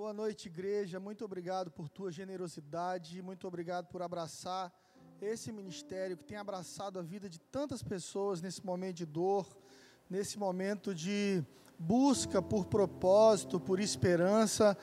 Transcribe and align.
Boa 0.00 0.14
noite, 0.14 0.46
igreja. 0.46 0.98
Muito 0.98 1.26
obrigado 1.26 1.70
por 1.70 1.86
tua 1.86 2.10
generosidade. 2.10 3.20
Muito 3.20 3.46
obrigado 3.46 3.86
por 3.88 4.00
abraçar 4.00 4.72
esse 5.20 5.52
ministério 5.52 6.16
que 6.16 6.24
tem 6.24 6.38
abraçado 6.38 6.98
a 6.98 7.02
vida 7.02 7.28
de 7.28 7.38
tantas 7.38 7.82
pessoas 7.82 8.40
nesse 8.40 8.64
momento 8.64 8.96
de 8.96 9.04
dor, 9.04 9.46
nesse 10.08 10.38
momento 10.38 10.94
de 10.94 11.44
busca 11.78 12.40
por 12.40 12.64
propósito, 12.64 13.60
por 13.60 13.78
esperança. 13.78 14.74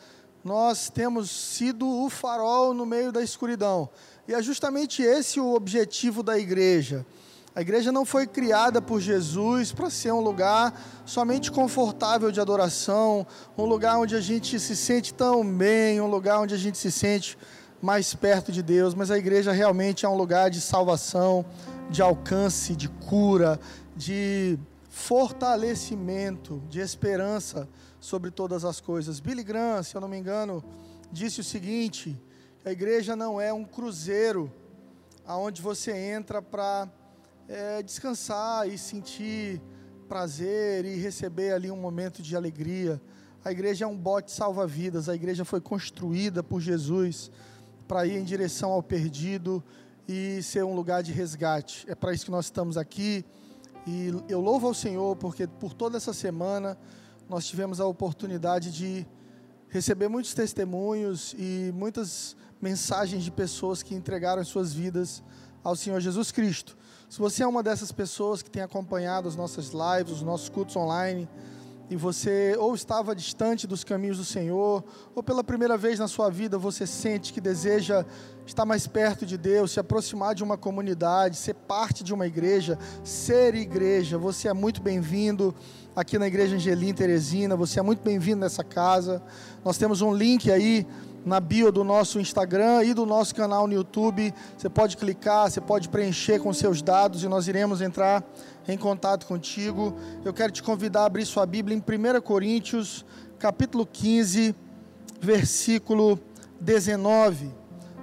Nós 0.43 0.87
temos 0.87 1.31
sido 1.31 1.89
o 1.89 2.11
farol 2.11 2.71
no 2.71 2.85
meio 2.85 3.11
da 3.11 3.23
escuridão. 3.23 3.89
E 4.27 4.35
é 4.35 4.43
justamente 4.43 5.01
esse 5.01 5.39
o 5.39 5.55
objetivo 5.55 6.21
da 6.21 6.37
igreja 6.37 7.03
a 7.57 7.61
igreja 7.61 7.91
não 7.91 8.05
foi 8.05 8.27
criada 8.27 8.79
por 8.79 9.01
Jesus 9.01 9.71
para 9.71 9.89
ser 9.89 10.11
um 10.11 10.19
lugar 10.19 10.79
somente 11.07 11.51
confortável 11.51 12.31
de 12.31 12.39
adoração, 12.39 13.25
um 13.57 13.65
lugar 13.65 13.97
onde 13.97 14.15
a 14.15 14.21
gente 14.21 14.59
se 14.59 14.75
sente 14.75 15.11
tão 15.11 15.43
bem, 15.43 15.99
um 15.99 16.05
lugar 16.05 16.39
onde 16.39 16.53
a 16.53 16.57
gente 16.57 16.77
se 16.77 16.91
sente 16.91 17.35
mais 17.81 18.13
perto 18.13 18.51
de 18.51 18.61
Deus, 18.61 18.93
mas 18.93 19.09
a 19.09 19.17
igreja 19.17 19.51
realmente 19.51 20.05
é 20.05 20.09
um 20.09 20.15
lugar 20.15 20.51
de 20.51 20.61
salvação, 20.61 21.43
de 21.89 21.99
alcance, 21.99 22.75
de 22.75 22.87
cura, 22.89 23.59
de 23.95 24.59
fortalecimento, 24.87 26.61
de 26.69 26.79
esperança 26.79 27.67
sobre 27.99 28.29
todas 28.29 28.65
as 28.65 28.79
coisas. 28.79 29.19
Billy 29.19 29.43
Graham, 29.43 29.81
se 29.81 29.95
eu 29.95 30.01
não 30.01 30.07
me 30.07 30.19
engano, 30.19 30.63
disse 31.11 31.41
o 31.41 31.43
seguinte: 31.43 32.15
a 32.63 32.71
igreja 32.71 33.15
não 33.15 33.41
é 33.41 33.51
um 33.51 33.65
cruzeiro 33.65 34.53
aonde 35.25 35.59
você 35.59 35.91
entra 35.91 36.39
para 36.39 36.87
é, 37.47 37.81
descansar 37.81 38.67
e 38.67 38.77
sentir 38.77 39.61
prazer 40.07 40.85
e 40.85 40.95
receber 40.95 41.53
ali 41.53 41.71
um 41.71 41.77
momento 41.77 42.21
de 42.21 42.35
alegria. 42.35 43.01
A 43.43 43.51
igreja 43.51 43.85
é 43.85 43.87
um 43.87 43.97
bote 43.97 44.31
salva-vidas, 44.31 45.07
a 45.07 45.15
igreja 45.15 45.45
foi 45.45 45.61
construída 45.61 46.43
por 46.43 46.59
Jesus 46.59 47.31
para 47.87 48.05
ir 48.05 48.17
em 48.17 48.23
direção 48.23 48.71
ao 48.71 48.83
perdido 48.83 49.63
e 50.07 50.41
ser 50.43 50.63
um 50.63 50.75
lugar 50.75 51.01
de 51.01 51.11
resgate. 51.11 51.85
É 51.89 51.95
para 51.95 52.13
isso 52.13 52.25
que 52.25 52.31
nós 52.31 52.45
estamos 52.45 52.77
aqui. 52.77 53.23
E 53.85 54.11
eu 54.27 54.41
louvo 54.41 54.67
ao 54.67 54.73
Senhor 54.73 55.15
porque 55.15 55.47
por 55.47 55.73
toda 55.73 55.95
essa 55.95 56.13
semana 56.13 56.77
nós 57.29 57.45
tivemos 57.45 57.79
a 57.79 57.85
oportunidade 57.85 58.71
de 58.71 59.07
receber 59.69 60.09
muitos 60.09 60.33
testemunhos 60.33 61.33
e 61.37 61.71
muitas 61.73 62.35
mensagens 62.61 63.23
de 63.23 63.31
pessoas 63.31 63.83
que 63.83 63.95
entregaram 63.95 64.41
as 64.41 64.47
suas 64.47 64.73
vidas 64.73 65.23
ao 65.67 65.75
Senhor 65.75 65.99
Jesus 65.99 66.31
Cristo. 66.31 66.77
Se 67.09 67.19
você 67.19 67.43
é 67.43 67.47
uma 67.47 67.61
dessas 67.61 67.91
pessoas 67.91 68.41
que 68.41 68.49
tem 68.49 68.61
acompanhado 68.61 69.27
as 69.27 69.35
nossas 69.35 69.71
lives, 69.73 70.13
os 70.13 70.21
nossos 70.21 70.47
cultos 70.47 70.77
online, 70.77 71.27
e 71.89 71.95
você 71.97 72.55
ou 72.57 72.73
estava 72.73 73.13
distante 73.13 73.67
dos 73.67 73.83
caminhos 73.83 74.17
do 74.17 74.23
Senhor, 74.23 74.81
ou 75.13 75.21
pela 75.21 75.43
primeira 75.43 75.77
vez 75.77 75.99
na 75.99 76.07
sua 76.07 76.29
vida 76.29 76.57
você 76.57 76.87
sente 76.87 77.33
que 77.33 77.41
deseja 77.41 78.05
estar 78.45 78.63
mais 78.63 78.87
perto 78.87 79.25
de 79.25 79.37
Deus, 79.37 79.71
se 79.71 79.79
aproximar 79.79 80.33
de 80.33 80.41
uma 80.41 80.57
comunidade, 80.57 81.35
ser 81.35 81.53
parte 81.53 82.01
de 82.01 82.13
uma 82.13 82.25
igreja, 82.25 82.79
ser 83.03 83.53
igreja, 83.53 84.17
você 84.17 84.47
é 84.47 84.53
muito 84.53 84.81
bem-vindo 84.81 85.53
aqui 85.93 86.17
na 86.17 86.27
Igreja 86.27 86.55
Angelim 86.55 86.93
Teresina, 86.93 87.57
você 87.57 87.77
é 87.77 87.83
muito 87.83 88.01
bem-vindo 88.01 88.39
nessa 88.39 88.63
casa. 88.63 89.21
Nós 89.65 89.77
temos 89.77 89.99
um 89.99 90.13
link 90.13 90.49
aí 90.49 90.87
na 91.27 91.41
bio 91.41 91.73
do 91.73 91.83
nosso 91.83 92.21
Instagram 92.21 92.85
e 92.85 92.93
do 92.93 93.05
nosso 93.05 93.35
canal 93.35 93.67
no 93.67 93.73
YouTube. 93.73 94.33
Você 94.57 94.69
pode 94.69 94.95
clicar, 94.95 95.51
você 95.51 95.59
pode 95.59 95.89
preencher 95.89 96.39
com 96.39 96.53
seus 96.53 96.81
dados 96.81 97.21
e 97.21 97.27
nós 97.27 97.49
iremos 97.49 97.81
entrar 97.81 98.23
em 98.65 98.77
contato 98.77 99.27
contigo. 99.27 99.93
Eu 100.23 100.33
quero 100.33 100.53
te 100.53 100.63
convidar 100.63 101.01
a 101.01 101.05
abrir 101.05 101.25
sua 101.25 101.45
Bíblia 101.45 101.75
em 101.75 101.81
1 101.81 102.21
Coríntios, 102.21 103.05
capítulo 103.37 103.85
15, 103.85 104.55
versículo 105.19 106.17
19. 106.61 107.53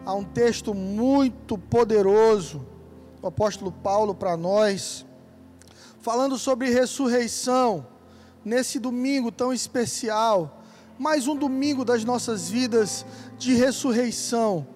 Há 0.05 0.12
um 0.12 0.25
texto 0.25 0.75
muito 0.75 1.56
poderoso 1.56 2.66
do 3.22 3.28
apóstolo 3.28 3.72
Paulo 3.72 4.14
para 4.14 4.36
nós, 4.36 5.06
falando 6.03 6.37
sobre 6.37 6.69
ressurreição, 6.69 7.87
nesse 8.44 8.78
domingo 8.78 9.32
tão 9.32 9.50
especial 9.50 10.60
mais 10.99 11.27
um 11.27 11.37
domingo 11.37 11.84
das 11.84 12.05
nossas 12.05 12.49
vidas 12.49 13.05
de 13.38 13.55
ressurreição 13.55 14.66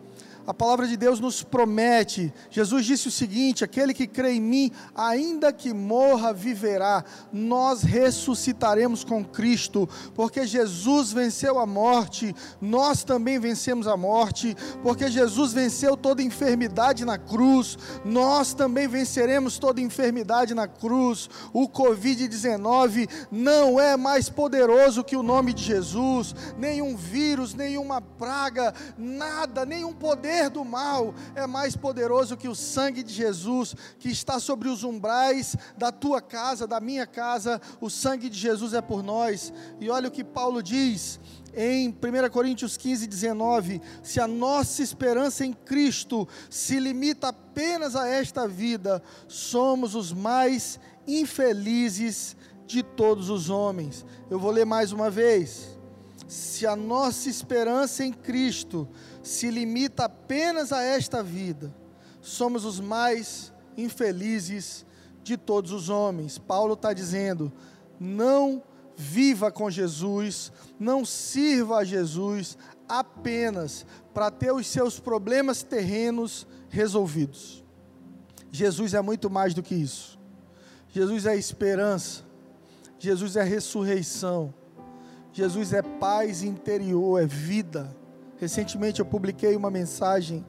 a 0.49 0.55
palavra 0.55 0.87
de 0.89 0.97
Deus 0.97 1.21
nos 1.21 1.43
promete. 1.43 2.33
Jesus 2.49 2.87
disse 2.87 3.09
o 3.09 3.11
seguinte: 3.11 3.65
aquele 3.65 3.93
que 3.93 4.07
crê 4.07 4.33
em 4.33 4.41
mim, 4.41 4.73
ainda 4.95 5.53
que 5.53 5.75
morra, 5.75 6.33
viverá. 6.33 7.05
Nós 7.31 7.83
ressuscitaremos 7.83 9.05
com 9.05 9.23
Cristo, 9.23 9.87
porque 10.15 10.47
Jesus 10.47 11.13
venceu 11.13 11.59
a 11.59 11.67
morte, 11.67 12.35
nós 12.63 13.05
também 13.05 13.39
vencemos 13.39 13.87
a 13.87 13.95
morte, 13.95 14.57
porque 14.83 15.11
Jesus 15.11 15.53
venceu 15.53 15.99
toda 15.99 16.23
enfermidade 16.23 17.05
na 17.05 17.19
cruz, 17.19 17.77
nós 18.03 18.55
também 18.55 18.89
venceremos 18.89 19.59
toda 19.59 19.83
enfermidade 19.83 20.55
na 20.55 20.67
cruz. 20.67 21.29
O 21.53 21.69
Covid-19 21.69 23.07
não 23.31 23.79
é 23.79 23.99
mais 23.99 24.31
poderoso 24.31 25.05
que 25.05 25.15
o 25.15 25.23
nome 25.23 25.53
de 25.53 25.63
Jesus, 25.63 26.35
nenhum 26.57 26.97
vírus, 26.97 27.53
nenhuma 27.53 28.01
praga, 28.01 28.73
nada, 28.97 29.67
nenhum 29.67 29.93
poder 29.93 30.38
poder 30.39 30.51
do 30.51 30.65
mal 30.65 31.15
é 31.35 31.47
mais 31.47 31.77
poderoso 31.77 32.37
que 32.37 32.49
o 32.49 32.55
sangue 32.55 33.03
de 33.03 33.13
Jesus 33.13 33.75
que 33.99 34.09
está 34.09 34.39
sobre 34.39 34.69
os 34.69 34.85
umbrais 34.85 35.57
da 35.77 35.91
tua 35.91 36.21
casa, 36.21 36.67
da 36.67 36.81
minha 36.81 37.07
casa. 37.07 37.61
O 37.81 37.91
sangue 37.91 38.29
de 38.29 38.39
Jesus 38.39 38.73
é 38.73 38.81
por 38.81 39.03
nós. 39.03 39.53
E 39.81 39.91
olha 39.91 40.09
o 40.09 40.13
que 40.13 40.23
Paulo 40.23 40.63
diz 40.63 41.19
em 41.55 41.89
1 41.89 42.31
Coríntios 42.31 42.77
15, 42.77 43.07
19: 43.07 43.83
se 44.03 44.21
a 44.21 44.29
nossa 44.29 44.83
esperança 44.83 45.45
em 45.45 45.53
Cristo 45.53 46.29
se 46.49 46.79
limita 46.79 47.29
apenas 47.29 47.97
a 47.97 48.07
esta 48.07 48.47
vida, 48.47 49.03
somos 49.27 49.95
os 49.97 50.13
mais 50.13 50.79
infelizes 51.07 52.37
de 52.65 52.83
todos 52.83 53.29
os 53.29 53.51
homens. 53.51 54.07
Eu 54.31 54.39
vou 54.39 54.53
ler 54.53 54.67
mais 54.67 54.93
uma 54.93 55.11
vez. 55.11 55.78
Se 56.29 56.67
a 56.67 56.77
nossa 56.77 57.31
esperança 57.31 58.05
em 58.05 58.13
Cristo 58.13 58.87
se 59.23 59.51
limita 59.51 60.05
apenas 60.05 60.73
a 60.73 60.83
esta 60.83 61.23
vida, 61.23 61.75
somos 62.21 62.67
os 62.67 62.79
mais 62.79 63.51
infelizes 63.79 64.85
de 65.23 65.39
todos 65.39 65.73
os 65.73 65.89
homens. 65.89 66.37
Paulo 66.37 66.75
está 66.75 66.93
dizendo: 66.93 67.51
não 67.99 68.63
viva 68.95 69.51
com 69.51 69.71
Jesus, 69.71 70.53
não 70.79 71.03
sirva 71.03 71.79
a 71.79 71.85
Jesus 71.85 72.59
apenas 72.87 73.87
para 74.13 74.31
ter 74.31 74.53
os 74.53 74.67
seus 74.67 75.01
problemas 75.01 75.63
terrenos 75.63 76.47
resolvidos. 76.69 77.65
Jesus 78.51 78.93
é 78.93 79.01
muito 79.01 79.31
mais 79.31 79.55
do 79.55 79.63
que 79.63 79.75
isso. 79.75 80.19
Jesus 80.89 81.27
é 81.27 81.37
esperança, 81.37 82.25
Jesus 82.99 83.37
é 83.37 83.43
ressurreição, 83.43 84.53
Jesus 85.39 85.73
é 85.73 85.83
paz 85.83 86.43
interior, 86.43 87.23
é 87.23 87.25
vida. 87.25 87.97
Recentemente 88.39 88.99
eu 88.99 89.07
publiquei 89.07 89.55
uma 89.55 89.71
mensagem 89.71 90.45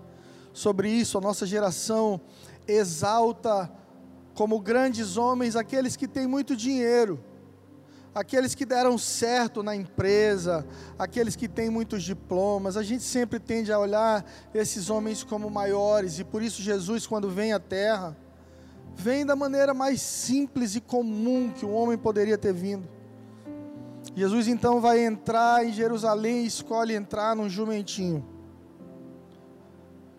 sobre 0.52 0.90
isso. 0.90 1.16
A 1.16 1.22
nossa 1.22 1.46
geração 1.46 2.20
exalta 2.68 3.72
como 4.34 4.60
grandes 4.60 5.16
homens 5.16 5.56
aqueles 5.56 5.96
que 5.96 6.08
têm 6.08 6.26
muito 6.26 6.56
dinheiro, 6.56 7.24
aqueles 8.16 8.56
que 8.56 8.66
deram 8.66 8.98
certo 8.98 9.62
na 9.62 9.76
empresa, 9.76 10.66
aqueles 10.98 11.36
que 11.36 11.48
têm 11.48 11.70
muitos 11.70 12.02
diplomas. 12.02 12.76
A 12.76 12.82
gente 12.82 13.04
sempre 13.04 13.40
tende 13.40 13.72
a 13.72 13.78
olhar 13.78 14.26
esses 14.56 14.90
homens 14.90 15.24
como 15.24 15.52
maiores 15.52 16.18
e 16.18 16.24
por 16.24 16.42
isso 16.42 16.64
Jesus, 16.64 17.06
quando 17.06 17.30
vem 17.30 17.54
à 17.54 17.60
terra, 17.60 18.18
vem 18.96 19.24
da 19.24 19.36
maneira 19.36 19.72
mais 19.72 20.02
simples 20.02 20.74
e 20.74 20.82
comum 20.82 21.52
que 21.52 21.64
um 21.64 21.76
homem 21.76 21.96
poderia 21.96 22.40
ter 22.40 22.54
vindo 22.54 22.98
Jesus 24.20 24.50
então 24.50 24.82
vai 24.82 25.06
entrar 25.06 25.66
em 25.66 25.72
Jerusalém 25.72 26.44
e 26.44 26.48
escolhe 26.48 26.94
entrar 26.94 27.34
num 27.38 27.48
jumentinho, 27.48 28.28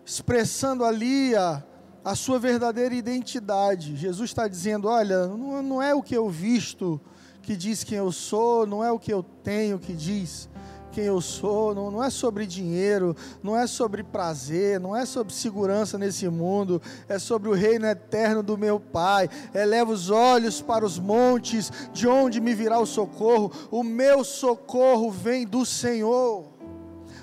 expressando 0.03 0.83
ali 0.83 1.35
a, 1.35 1.63
a 2.03 2.15
sua 2.15 2.39
verdadeira 2.39 2.95
identidade. 2.95 3.95
Jesus 3.95 4.31
está 4.31 4.47
dizendo: 4.47 4.87
Olha, 4.87 5.27
não, 5.27 5.61
não 5.61 5.79
é 5.79 5.93
o 5.93 6.01
que 6.01 6.17
eu 6.17 6.27
visto 6.27 6.99
que 7.43 7.55
diz 7.55 7.83
quem 7.83 7.99
eu 7.99 8.11
sou, 8.11 8.65
não 8.65 8.83
é 8.83 8.91
o 8.91 8.97
que 8.97 9.13
eu 9.13 9.21
tenho 9.21 9.77
que 9.77 9.93
diz 9.93 10.49
quem 10.91 11.05
eu 11.05 11.21
sou, 11.21 11.73
não, 11.73 11.89
não 11.89 12.03
é 12.03 12.09
sobre 12.09 12.45
dinheiro, 12.45 13.15
não 13.41 13.57
é 13.57 13.65
sobre 13.65 14.03
prazer, 14.03 14.79
não 14.79 14.95
é 14.95 15.05
sobre 15.05 15.33
segurança 15.33 15.97
nesse 15.97 16.27
mundo, 16.29 16.81
é 17.07 17.17
sobre 17.17 17.49
o 17.49 17.53
reino 17.53 17.85
eterno 17.85 18.43
do 18.43 18.57
meu 18.57 18.79
Pai. 18.79 19.29
Eleva 19.53 19.91
os 19.91 20.09
olhos 20.09 20.61
para 20.61 20.85
os 20.85 20.99
montes, 20.99 21.71
de 21.93 22.07
onde 22.07 22.39
me 22.39 22.53
virá 22.53 22.79
o 22.79 22.85
socorro? 22.85 23.51
O 23.71 23.83
meu 23.83 24.23
socorro 24.23 25.09
vem 25.09 25.45
do 25.45 25.65
Senhor. 25.65 26.50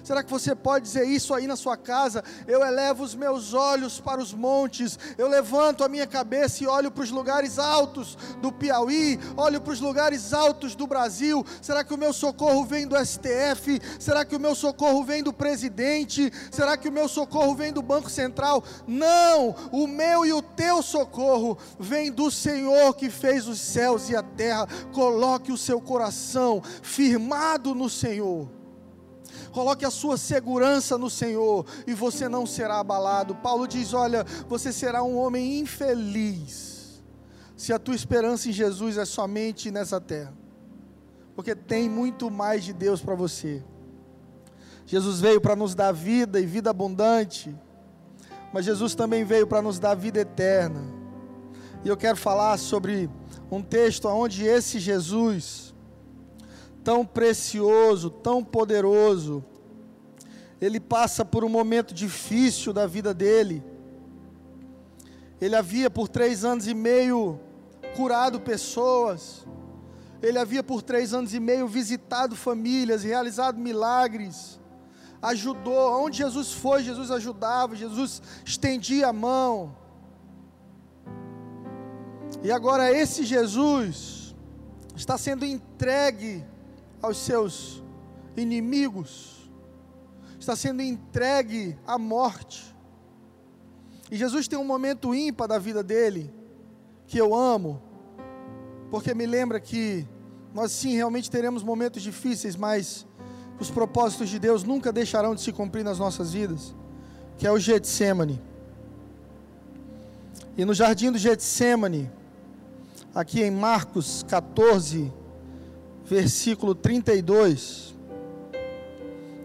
Será 0.08 0.22
que 0.22 0.30
você 0.30 0.54
pode 0.54 0.86
dizer 0.86 1.04
isso 1.04 1.34
aí 1.34 1.46
na 1.46 1.54
sua 1.54 1.76
casa? 1.76 2.24
Eu 2.46 2.64
elevo 2.64 3.04
os 3.04 3.14
meus 3.14 3.52
olhos 3.52 4.00
para 4.00 4.22
os 4.22 4.32
montes, 4.32 4.98
eu 5.18 5.28
levanto 5.28 5.84
a 5.84 5.88
minha 5.88 6.06
cabeça 6.06 6.64
e 6.64 6.66
olho 6.66 6.90
para 6.90 7.04
os 7.04 7.10
lugares 7.10 7.58
altos 7.58 8.16
do 8.40 8.50
Piauí, 8.50 9.20
olho 9.36 9.60
para 9.60 9.74
os 9.74 9.80
lugares 9.80 10.32
altos 10.32 10.74
do 10.74 10.86
Brasil. 10.86 11.44
Será 11.60 11.84
que 11.84 11.92
o 11.92 11.98
meu 11.98 12.14
socorro 12.14 12.64
vem 12.64 12.86
do 12.86 12.96
STF? 12.96 13.82
Será 14.00 14.24
que 14.24 14.34
o 14.34 14.40
meu 14.40 14.54
socorro 14.54 15.04
vem 15.04 15.22
do 15.22 15.30
presidente? 15.30 16.32
Será 16.50 16.74
que 16.78 16.88
o 16.88 16.92
meu 16.92 17.06
socorro 17.06 17.54
vem 17.54 17.70
do 17.70 17.82
Banco 17.82 18.08
Central? 18.08 18.64
Não, 18.86 19.54
o 19.70 19.86
meu 19.86 20.24
e 20.24 20.32
o 20.32 20.40
teu 20.40 20.82
socorro 20.82 21.58
vem 21.78 22.10
do 22.10 22.30
Senhor 22.30 22.94
que 22.94 23.10
fez 23.10 23.46
os 23.46 23.60
céus 23.60 24.08
e 24.08 24.16
a 24.16 24.22
terra. 24.22 24.66
Coloque 24.90 25.52
o 25.52 25.58
seu 25.58 25.82
coração 25.82 26.62
firmado 26.82 27.74
no 27.74 27.90
Senhor. 27.90 28.57
Coloque 29.52 29.84
a 29.84 29.90
sua 29.90 30.16
segurança 30.16 30.98
no 30.98 31.08
Senhor 31.10 31.66
e 31.86 31.94
você 31.94 32.28
não 32.28 32.46
será 32.46 32.78
abalado. 32.78 33.34
Paulo 33.34 33.66
diz: 33.66 33.92
Olha, 33.94 34.24
você 34.48 34.72
será 34.72 35.02
um 35.02 35.16
homem 35.16 35.60
infeliz 35.60 36.78
se 37.56 37.72
a 37.72 37.78
tua 37.78 37.96
esperança 37.96 38.48
em 38.48 38.52
Jesus 38.52 38.96
é 38.96 39.04
somente 39.04 39.68
nessa 39.68 40.00
terra, 40.00 40.32
porque 41.34 41.56
tem 41.56 41.88
muito 41.88 42.30
mais 42.30 42.64
de 42.64 42.72
Deus 42.72 43.00
para 43.02 43.16
você. 43.16 43.64
Jesus 44.86 45.20
veio 45.20 45.40
para 45.40 45.56
nos 45.56 45.74
dar 45.74 45.92
vida 45.92 46.40
e 46.40 46.46
vida 46.46 46.70
abundante, 46.70 47.54
mas 48.52 48.64
Jesus 48.64 48.94
também 48.94 49.24
veio 49.24 49.44
para 49.46 49.60
nos 49.60 49.78
dar 49.80 49.96
vida 49.96 50.20
eterna. 50.20 50.80
E 51.84 51.88
eu 51.88 51.96
quero 51.96 52.16
falar 52.16 52.56
sobre 52.58 53.10
um 53.50 53.60
texto 53.60 54.06
onde 54.06 54.44
esse 54.44 54.78
Jesus 54.78 55.67
tão 56.82 57.04
precioso, 57.04 58.10
tão 58.10 58.42
poderoso, 58.42 59.44
ele 60.60 60.80
passa 60.80 61.24
por 61.24 61.44
um 61.44 61.48
momento 61.48 61.94
difícil 61.94 62.72
da 62.72 62.86
vida 62.86 63.14
dele. 63.14 63.62
Ele 65.40 65.54
havia 65.54 65.88
por 65.88 66.08
três 66.08 66.44
anos 66.44 66.66
e 66.66 66.74
meio 66.74 67.38
curado 67.94 68.40
pessoas, 68.40 69.46
ele 70.20 70.38
havia 70.38 70.62
por 70.62 70.82
três 70.82 71.14
anos 71.14 71.32
e 71.32 71.38
meio 71.38 71.68
visitado 71.68 72.34
famílias, 72.34 73.04
realizado 73.04 73.58
milagres, 73.58 74.58
ajudou, 75.22 76.04
onde 76.04 76.18
Jesus 76.18 76.52
foi, 76.52 76.82
Jesus 76.82 77.10
ajudava, 77.10 77.76
Jesus 77.76 78.20
estendia 78.44 79.08
a 79.08 79.12
mão. 79.12 79.76
E 82.42 82.50
agora 82.50 82.92
esse 82.92 83.24
Jesus 83.24 84.34
está 84.96 85.16
sendo 85.16 85.44
entregue 85.44 86.44
aos 87.02 87.18
seus 87.18 87.82
inimigos, 88.36 89.50
está 90.38 90.54
sendo 90.56 90.82
entregue 90.82 91.76
à 91.86 91.98
morte. 91.98 92.74
E 94.10 94.16
Jesus 94.16 94.48
tem 94.48 94.58
um 94.58 94.64
momento 94.64 95.14
ímpar 95.14 95.48
da 95.48 95.58
vida 95.58 95.82
dele, 95.82 96.32
que 97.06 97.18
eu 97.18 97.34
amo, 97.34 97.82
porque 98.90 99.14
me 99.14 99.26
lembra 99.26 99.60
que 99.60 100.06
nós 100.54 100.72
sim 100.72 100.94
realmente 100.94 101.30
teremos 101.30 101.62
momentos 101.62 102.02
difíceis, 102.02 102.56
mas 102.56 103.06
os 103.60 103.70
propósitos 103.70 104.28
de 104.28 104.38
Deus 104.38 104.64
nunca 104.64 104.92
deixarão 104.92 105.34
de 105.34 105.40
se 105.40 105.52
cumprir 105.52 105.84
nas 105.84 105.98
nossas 105.98 106.32
vidas, 106.32 106.74
que 107.36 107.46
é 107.46 107.52
o 107.52 107.58
Getsemane. 107.58 108.40
E 110.56 110.64
no 110.64 110.74
jardim 110.74 111.12
do 111.12 111.18
Getsemane, 111.18 112.10
aqui 113.14 113.42
em 113.42 113.50
Marcos 113.50 114.24
14, 114.28 115.12
versículo 116.08 116.74
32. 116.74 117.94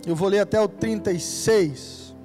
Eu 0.07 0.15
vou 0.15 0.29
ler 0.29 0.39
até 0.39 0.59
o 0.59 0.67
36. 0.67 2.15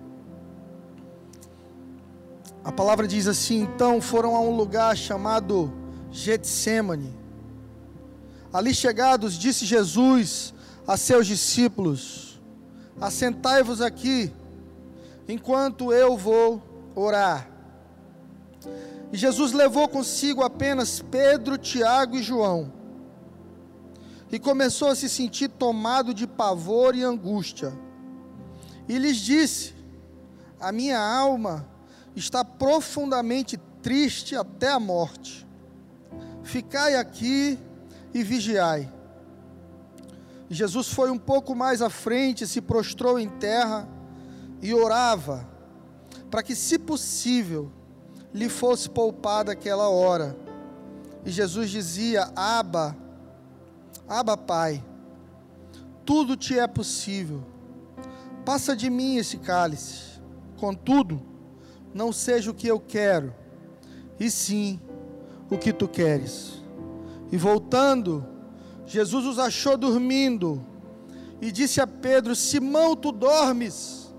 A 2.64 2.70
palavra 2.70 3.06
diz 3.06 3.26
assim: 3.26 3.61
Então 3.61 4.00
foram 4.00 4.37
a 4.37 4.40
um 4.40 4.56
lugar 4.56 4.96
chamado 4.96 5.73
Getsemane. 6.11 7.17
Ali 8.52 8.73
chegados, 8.73 9.35
disse 9.35 9.67
Jesus 9.67 10.55
a 10.87 10.96
seus 10.96 11.26
discípulos: 11.26 12.41
Assentai-vos 13.00 13.81
aqui, 13.81 14.32
enquanto 15.29 15.93
eu 15.93 16.17
vou 16.17 16.62
orar. 16.94 17.50
E 19.12 19.17
Jesus 19.17 19.52
levou 19.52 19.88
consigo 19.88 20.43
apenas 20.43 21.00
Pedro, 21.00 21.56
Tiago 21.58 22.17
e 22.17 22.23
João 22.23 22.78
e 24.31 24.39
começou 24.39 24.89
a 24.89 24.95
se 24.95 25.09
sentir 25.09 25.49
tomado 25.49 26.13
de 26.13 26.27
pavor 26.27 26.95
e 26.95 27.03
angústia. 27.03 27.73
E 28.89 28.99
lhes 28.99 29.17
disse: 29.17 29.75
A 30.61 30.71
minha 30.71 30.99
alma 30.99 31.67
está 32.15 32.45
profundamente 32.45 33.59
triste 33.83 34.37
até 34.37 34.71
a 34.71 34.81
morte. 34.81 35.47
Ficai 36.43 36.97
aqui 36.97 37.59
e 38.13 38.23
vigiai. 38.23 38.93
Jesus 40.51 40.89
foi 40.89 41.11
um 41.11 41.19
pouco 41.19 41.55
mais 41.55 41.83
à 41.83 41.91
frente, 41.91 42.47
se 42.47 42.61
prostrou 42.61 43.19
em 43.19 43.29
terra 43.29 43.87
e 44.63 44.73
orava, 44.73 45.47
para 46.31 46.43
que, 46.43 46.55
se 46.55 46.79
possível, 46.79 47.71
lhe 48.33 48.49
fosse 48.49 48.89
poupada 48.89 49.53
aquela 49.53 49.89
hora. 49.89 50.37
E 51.25 51.31
Jesus 51.31 51.71
dizia: 51.71 52.31
Aba, 52.35 52.97
Aba, 54.08 54.37
Pai, 54.37 54.82
tudo 56.06 56.37
te 56.37 56.58
é 56.58 56.66
possível. 56.66 57.44
Passa 58.44 58.75
de 58.75 58.88
mim 58.88 59.16
esse 59.16 59.37
cálice. 59.37 60.19
Contudo, 60.56 61.20
não 61.93 62.12
seja 62.12 62.50
o 62.50 62.55
que 62.55 62.66
eu 62.66 62.81
quero, 62.81 63.34
e 64.19 64.31
sim 64.31 64.81
o 65.50 65.58
que 65.58 65.72
tu 65.72 65.87
queres. 65.87 66.62
E 67.31 67.37
voltando, 67.37 68.26
Jesus 68.87 69.26
os 69.26 69.38
achou 69.38 69.76
dormindo 69.76 70.64
e 71.40 71.52
disse 71.52 71.81
a 71.81 71.87
Pedro: 71.87 72.34
Simão, 72.34 72.96
tu 72.96 73.12
dormes? 73.12 74.10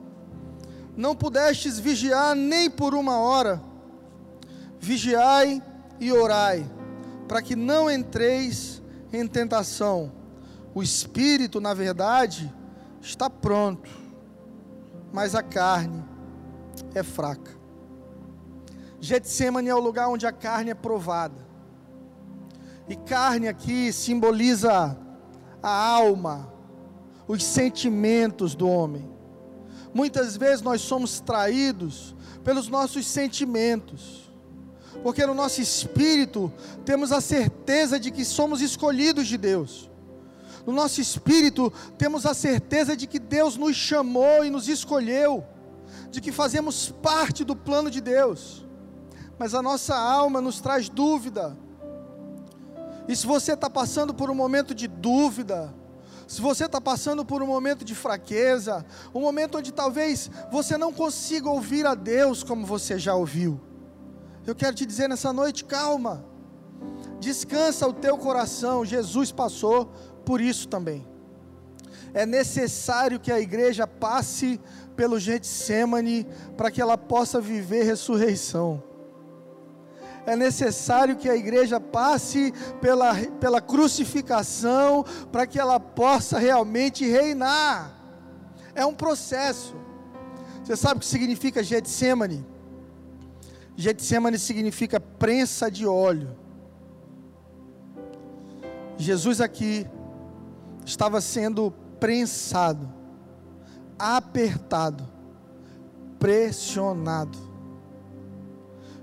Não 0.95 1.15
pudestes 1.15 1.79
vigiar 1.79 2.35
nem 2.35 2.69
por 2.69 2.93
uma 2.93 3.17
hora. 3.17 3.61
Vigiai 4.79 5.61
e 5.99 6.11
orai, 6.11 6.69
para 7.27 7.41
que 7.41 7.55
não 7.55 7.89
entreis 7.89 8.78
em 9.11 9.27
tentação. 9.27 10.11
O 10.73 10.83
espírito, 10.83 11.59
na 11.59 11.73
verdade, 11.73 12.53
está 13.01 13.29
pronto, 13.29 13.89
mas 15.11 15.35
a 15.35 15.41
carne 15.41 16.03
é 16.93 17.03
fraca. 17.03 17.57
Getsemane 19.01 19.69
é 19.69 19.75
o 19.75 19.79
lugar 19.79 20.09
onde 20.09 20.27
a 20.27 20.31
carne 20.31 20.71
é 20.71 20.75
provada. 20.75 21.47
E 22.87 22.95
carne 22.95 23.47
aqui 23.47 23.93
simboliza 23.93 24.97
a 25.61 25.69
alma, 25.69 26.51
os 27.27 27.43
sentimentos 27.43 28.55
do 28.55 28.67
homem. 28.67 29.09
Muitas 29.93 30.37
vezes 30.37 30.61
nós 30.61 30.81
somos 30.81 31.19
traídos 31.19 32.15
pelos 32.43 32.67
nossos 32.67 33.05
sentimentos 33.07 34.28
porque 35.03 35.25
no 35.25 35.33
nosso 35.33 35.61
espírito 35.61 36.51
temos 36.85 37.11
a 37.11 37.21
certeza 37.21 37.99
de 37.99 38.11
que 38.11 38.25
somos 38.25 38.61
escolhidos 38.61 39.27
de 39.27 39.37
Deus. 39.37 39.89
No 40.65 40.73
nosso 40.73 40.99
espírito 41.01 41.71
temos 41.97 42.25
a 42.25 42.33
certeza 42.33 42.95
de 42.95 43.07
que 43.07 43.19
Deus 43.19 43.55
nos 43.55 43.75
chamou 43.75 44.43
e 44.43 44.49
nos 44.49 44.67
escolheu, 44.67 45.43
de 46.11 46.19
que 46.21 46.31
fazemos 46.31 46.91
parte 47.01 47.43
do 47.43 47.55
plano 47.55 47.89
de 47.89 48.01
Deus. 48.01 48.65
Mas 49.37 49.53
a 49.53 49.61
nossa 49.61 49.95
alma 49.95 50.41
nos 50.41 50.59
traz 50.59 50.89
dúvida. 50.89 51.57
E 53.07 53.15
se 53.15 53.25
você 53.25 53.53
está 53.53 53.69
passando 53.69 54.13
por 54.13 54.29
um 54.29 54.35
momento 54.35 54.75
de 54.75 54.87
dúvida, 54.87 55.73
se 56.27 56.41
você 56.41 56.65
está 56.65 56.79
passando 56.79 57.25
por 57.25 57.41
um 57.41 57.47
momento 57.47 57.83
de 57.83 57.95
fraqueza, 57.95 58.85
um 59.15 59.21
momento 59.21 59.57
onde 59.57 59.73
talvez 59.73 60.29
você 60.51 60.77
não 60.77 60.93
consiga 60.93 61.49
ouvir 61.49 61.87
a 61.87 61.95
Deus 61.95 62.43
como 62.43 62.67
você 62.67 62.99
já 62.99 63.15
ouviu, 63.15 63.59
eu 64.49 64.55
quero 64.55 64.75
te 64.75 64.85
dizer 64.85 65.07
nessa 65.07 65.31
noite, 65.31 65.63
calma. 65.63 66.25
Descansa 67.19 67.87
o 67.87 67.93
teu 67.93 68.17
coração. 68.17 68.83
Jesus 68.83 69.31
passou 69.31 69.91
por 70.25 70.41
isso 70.41 70.67
também. 70.67 71.07
É 72.13 72.25
necessário 72.25 73.19
que 73.19 73.31
a 73.31 73.39
igreja 73.39 73.85
passe 73.85 74.59
pelo 74.95 75.19
Getsemane 75.19 76.25
para 76.57 76.71
que 76.71 76.81
ela 76.81 76.97
possa 76.97 77.39
viver 77.39 77.83
ressurreição. 77.83 78.83
É 80.25 80.35
necessário 80.35 81.15
que 81.15 81.29
a 81.29 81.35
igreja 81.35 81.79
passe 81.79 82.51
pela, 82.81 83.13
pela 83.39 83.61
crucificação 83.61 85.05
para 85.31 85.45
que 85.45 85.59
ela 85.59 85.79
possa 85.79 86.39
realmente 86.39 87.05
reinar. 87.05 87.95
É 88.73 88.85
um 88.85 88.93
processo. 88.93 89.75
Você 90.63 90.75
sabe 90.75 90.97
o 90.97 90.99
que 90.99 91.05
significa 91.05 91.63
Getsemane? 91.63 92.45
Getsemane 93.79 94.37
significa 94.37 94.99
prensa 94.99 95.71
de 95.71 95.87
óleo. 95.87 96.35
Jesus 98.97 99.39
aqui 99.39 99.87
estava 100.85 101.21
sendo 101.21 101.71
prensado. 101.97 102.91
apertado, 103.97 105.07
pressionado. 106.19 107.37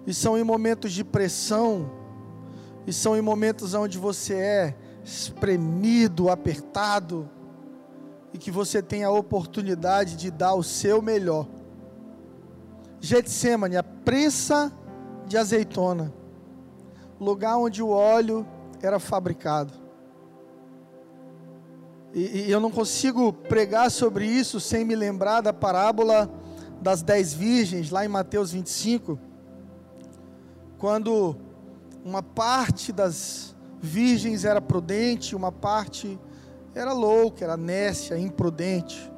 E 0.06 0.12
são 0.12 0.36
em 0.36 0.44
momentos 0.44 0.92
de 0.92 1.02
pressão, 1.02 1.90
e 2.86 2.92
são 2.92 3.16
em 3.16 3.22
momentos 3.22 3.72
onde 3.72 3.96
você 3.96 4.34
é 4.34 4.76
espremido, 5.02 6.28
apertado, 6.28 7.30
e 8.30 8.36
que 8.36 8.50
você 8.50 8.82
tem 8.82 9.04
a 9.04 9.10
oportunidade 9.10 10.16
de 10.16 10.30
dar 10.30 10.54
o 10.54 10.62
seu 10.62 11.00
melhor. 11.00 11.46
Getsemane, 13.00 13.76
a 13.76 13.82
prensa 13.82 14.72
de 15.26 15.36
azeitona, 15.36 16.12
lugar 17.20 17.56
onde 17.56 17.82
o 17.82 17.88
óleo 17.88 18.46
era 18.82 18.98
fabricado. 18.98 19.72
E, 22.14 22.46
e, 22.46 22.50
eu 22.50 22.60
não 22.60 22.70
consigo 22.70 23.32
pregar 23.32 23.90
sobre 23.90 24.26
isso 24.26 24.58
sem 24.58 24.84
me 24.84 24.94
lembrar 24.94 25.40
da 25.40 25.52
parábola 25.52 26.30
das 26.80 27.02
dez 27.02 27.34
virgens, 27.34 27.90
lá 27.90 28.04
em 28.04 28.08
Mateus 28.08 28.52
25, 28.52 29.18
quando 30.78 31.36
uma 32.04 32.22
parte 32.22 32.92
das 32.92 33.54
virgens 33.80 34.44
era 34.44 34.60
prudente, 34.60 35.34
uma 35.34 35.50
parte 35.50 36.18
era 36.74 36.92
louca, 36.92 37.44
era 37.44 37.56
nécia, 37.56 38.18
imprudente. 38.18 39.10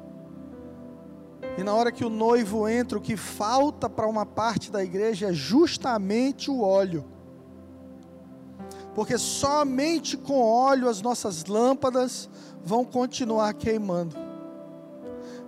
E 1.57 1.63
na 1.63 1.73
hora 1.73 1.91
que 1.91 2.05
o 2.05 2.09
noivo 2.09 2.67
entra, 2.67 2.97
o 2.97 3.01
que 3.01 3.17
falta 3.17 3.89
para 3.89 4.07
uma 4.07 4.25
parte 4.25 4.71
da 4.71 4.83
igreja 4.83 5.29
é 5.29 5.33
justamente 5.33 6.49
o 6.49 6.61
óleo. 6.61 7.05
Porque 8.95 9.17
somente 9.17 10.17
com 10.17 10.41
óleo 10.41 10.89
as 10.89 11.01
nossas 11.01 11.45
lâmpadas 11.45 12.29
vão 12.63 12.83
continuar 12.83 13.53
queimando. 13.53 14.28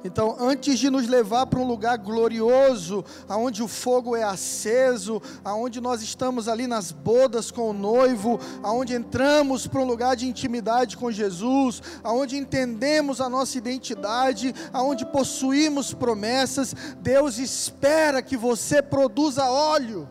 Então, 0.04 0.36
antes 0.40 0.80
de 0.80 0.90
nos 0.90 1.08
levar 1.08 1.46
para 1.46 1.60
um 1.60 1.68
lugar 1.68 1.98
glorioso, 1.98 3.06
aonde 3.30 3.62
o 3.62 3.68
fogo 3.68 4.16
é 4.16 4.24
aceso, 4.24 5.22
aonde 5.44 5.80
nós 5.80 6.02
estamos 6.02 6.48
ali 6.48 6.66
nas 6.66 6.92
bodas 6.92 7.52
com 7.52 7.70
o 7.70 7.74
noivo, 7.74 8.40
aonde 8.64 8.96
entramos 8.96 9.68
para 9.68 9.80
um 9.80 9.86
lugar 9.86 10.16
de 10.16 10.28
intimidade 10.28 10.98
com 10.98 11.12
Jesus, 11.12 11.84
aonde 12.04 12.36
entendemos 12.36 13.22
a 13.22 13.30
nossa 13.30 13.58
identidade, 13.60 14.56
aonde 14.74 15.06
possuímos 15.06 15.94
promessas, 15.94 16.76
Deus 17.00 17.38
espera 17.38 18.24
que 18.24 18.36
você 18.36 18.82
produza 18.82 19.46
óleo. 19.46 20.10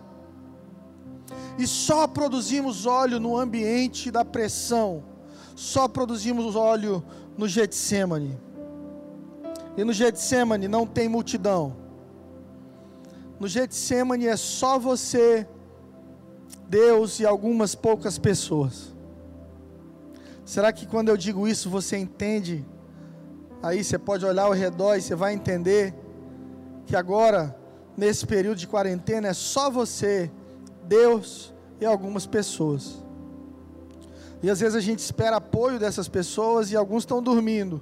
E 1.59 1.67
só 1.67 2.07
produzimos 2.07 2.87
óleo 2.87 3.19
no 3.19 3.37
ambiente 3.37 4.11
da 4.11 4.25
pressão. 4.25 5.05
Só 5.57 5.89
produzimos 5.89 6.55
óleo 6.55 7.05
no 7.37 7.49
Getsemane. 7.49 8.50
E 9.81 9.85
no 9.85 9.95
Getsemane 9.95 10.69
não 10.69 10.87
tem 10.87 11.09
multidão. 11.09 11.75
No 13.39 13.49
Getsemane 13.49 14.27
é 14.27 14.37
só 14.37 14.79
você, 14.79 15.49
Deus 16.69 17.19
e 17.19 17.25
algumas 17.25 17.75
poucas 17.75 18.19
pessoas. 18.19 18.95
Será 20.45 20.71
que 20.71 20.87
quando 20.87 21.09
eu 21.09 21.17
digo 21.17 21.49
isso 21.49 21.71
você 21.71 21.97
entende? 21.97 22.63
Aí 23.63 23.83
você 23.83 23.99
pode 23.99 24.23
olhar 24.27 24.43
ao 24.43 24.53
redor 24.53 24.97
e 24.97 25.01
você 25.01 25.15
vai 25.15 25.33
entender 25.33 25.95
que 26.85 26.95
agora, 26.95 27.57
nesse 27.97 28.27
período 28.27 28.59
de 28.59 28.67
quarentena, 28.67 29.29
é 29.29 29.33
só 29.33 29.71
você, 29.71 30.31
Deus 30.85 31.55
e 31.81 31.87
algumas 31.87 32.27
pessoas. 32.27 33.03
E 34.43 34.51
às 34.51 34.61
vezes 34.61 34.77
a 34.77 34.81
gente 34.81 34.99
espera 34.99 35.37
apoio 35.37 35.79
dessas 35.79 36.07
pessoas 36.07 36.71
e 36.71 36.77
alguns 36.77 37.05
estão 37.05 37.23
dormindo. 37.23 37.81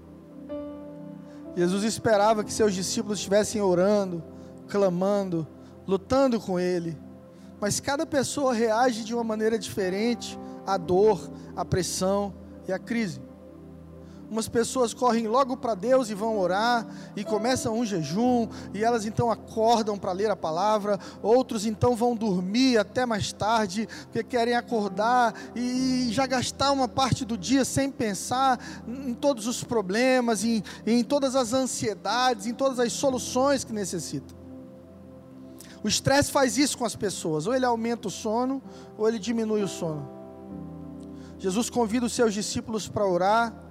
Jesus 1.59 1.83
esperava 1.83 2.45
que 2.45 2.53
seus 2.53 2.73
discípulos 2.73 3.19
estivessem 3.19 3.61
orando, 3.61 4.23
clamando, 4.69 5.45
lutando 5.88 6.38
com 6.38 6.61
Ele. 6.61 6.97
Mas 7.61 7.81
cada 7.81 8.07
pessoa 8.07 8.55
reage 8.55 9.03
de 9.03 9.12
uma 9.12 9.25
maneira 9.25 9.59
diferente 9.59 10.38
à 10.65 10.77
dor, 10.77 11.29
à 11.57 11.65
pressão 11.65 12.33
e 12.69 12.73
à 12.73 12.79
crise. 12.79 13.21
Umas 14.30 14.47
pessoas 14.47 14.92
correm 14.92 15.26
logo 15.26 15.56
para 15.56 15.75
Deus 15.75 16.11
e 16.11 16.14
vão 16.14 16.38
orar, 16.38 16.87
e 17.16 17.25
começam 17.25 17.78
um 17.78 17.85
jejum, 17.85 18.47
e 18.75 18.85
elas 18.85 19.06
então 19.06 19.30
acordam 19.30 19.97
para 19.99 20.12
ler 20.12 20.30
a 20.30 20.37
palavra. 20.37 21.00
Outros 21.23 21.64
então 21.64 21.97
vão 21.97 22.14
dormir 22.14 22.76
até 22.76 23.06
mais 23.06 23.32
tarde, 23.32 23.88
porque 24.02 24.23
querem 24.23 24.54
acordar 24.54 25.35
e 25.56 26.08
já 26.11 26.26
gastar 26.26 26.73
uma 26.73 26.87
parte 26.87 27.25
do 27.25 27.38
dia 27.38 27.64
sem 27.64 27.90
pensar 27.90 28.61
em 28.87 29.14
todos 29.14 29.47
os 29.47 29.64
problemas, 29.64 30.44
em, 30.44 30.62
em 30.87 31.02
todas 31.02 31.35
as 31.35 31.54
ansiedades, 31.54 32.47
em 32.47 32.52
todas 32.52 32.78
as 32.78 32.92
soluções 32.92 33.64
que 33.64 33.73
necessitam. 33.73 34.37
O 35.82 35.88
estresse 35.88 36.30
faz 36.30 36.58
isso 36.58 36.76
com 36.76 36.85
as 36.85 36.97
pessoas, 36.97 37.47
ou 37.47 37.54
ele 37.54 37.64
aumenta 37.64 38.08
o 38.08 38.11
sono, 38.11 38.61
ou 38.99 39.08
ele 39.08 39.18
diminui 39.18 39.62
o 39.62 39.68
sono. 39.68 40.06
Jesus 41.38 41.70
convida 41.70 42.04
os 42.04 42.12
seus 42.12 42.35
discípulos 42.35 42.88
para 42.88 43.06
orar 43.06 43.67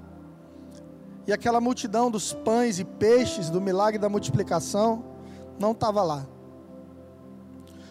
e 1.28 1.34
aquela 1.34 1.60
multidão 1.60 2.10
dos 2.10 2.32
pães 2.32 2.80
e 2.80 2.86
peixes 2.86 3.50
do 3.50 3.60
milagre 3.60 4.00
da 4.00 4.08
multiplicação 4.08 5.04
não 5.60 5.74
estava 5.74 6.02
lá. 6.02 6.26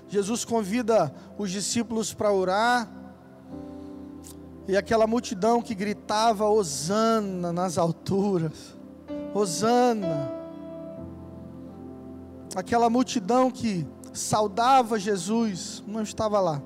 Jesus 0.09 0.43
convida 0.45 1.13
os 1.37 1.51
discípulos 1.51 2.15
para 2.15 2.33
orar, 2.33 2.89
e 4.67 4.77
aquela 4.77 5.07
multidão 5.07 5.61
que 5.61 5.75
gritava 5.75 6.49
Hosana 6.49 7.53
nas 7.53 7.77
alturas, 7.77 8.75
Hosana, 9.35 10.33
aquela 12.55 12.89
multidão 12.89 13.51
que 13.51 13.87
saudava 14.13 14.99
Jesus, 14.99 15.85
não 15.87 16.03
estava 16.03 16.41
lá. 16.41 16.63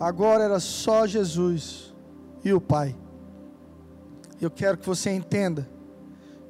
Agora 0.00 0.42
era 0.42 0.58
só 0.58 1.06
Jesus 1.06 1.94
e 2.42 2.52
o 2.52 2.60
Pai. 2.60 2.96
Eu 4.40 4.50
quero 4.50 4.76
que 4.76 4.86
você 4.86 5.10
entenda 5.10 5.68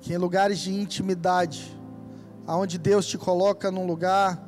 que 0.01 0.13
em 0.13 0.17
lugares 0.17 0.59
de 0.59 0.75
intimidade, 0.75 1.77
aonde 2.47 2.79
Deus 2.79 3.07
te 3.07 3.17
coloca 3.17 3.71
num 3.71 3.87
lugar 3.87 4.43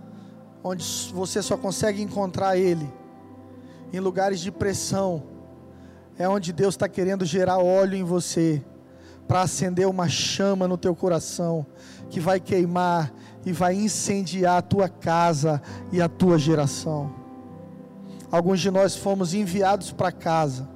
onde 0.63 0.85
você 1.13 1.41
só 1.41 1.57
consegue 1.57 2.03
encontrar 2.03 2.57
Ele, 2.57 2.93
em 3.93 4.01
lugares 4.01 4.41
de 4.41 4.51
pressão, 4.51 5.23
é 6.19 6.29
onde 6.29 6.53
Deus 6.53 6.75
está 6.75 6.89
querendo 6.89 7.25
gerar 7.25 7.59
óleo 7.59 7.95
em 7.95 8.03
você, 8.03 8.63
para 9.29 9.43
acender 9.43 9.87
uma 9.87 10.09
chama 10.09 10.67
no 10.67 10.77
teu 10.77 10.95
coração, 10.95 11.65
que 12.11 12.19
vai 12.19 12.41
queimar 12.41 13.13
e 13.45 13.53
vai 13.53 13.75
incendiar 13.75 14.59
a 14.59 14.63
tua 14.63 14.89
casa 14.89 15.63
e 15.93 16.01
a 16.01 16.09
tua 16.09 16.39
geração. 16.39 17.15
Alguns 18.31 18.61
de 18.61 18.71
nós 18.71 18.97
fomos 18.97 19.33
enviados 19.33 19.93
para 19.93 20.11
casa, 20.11 20.69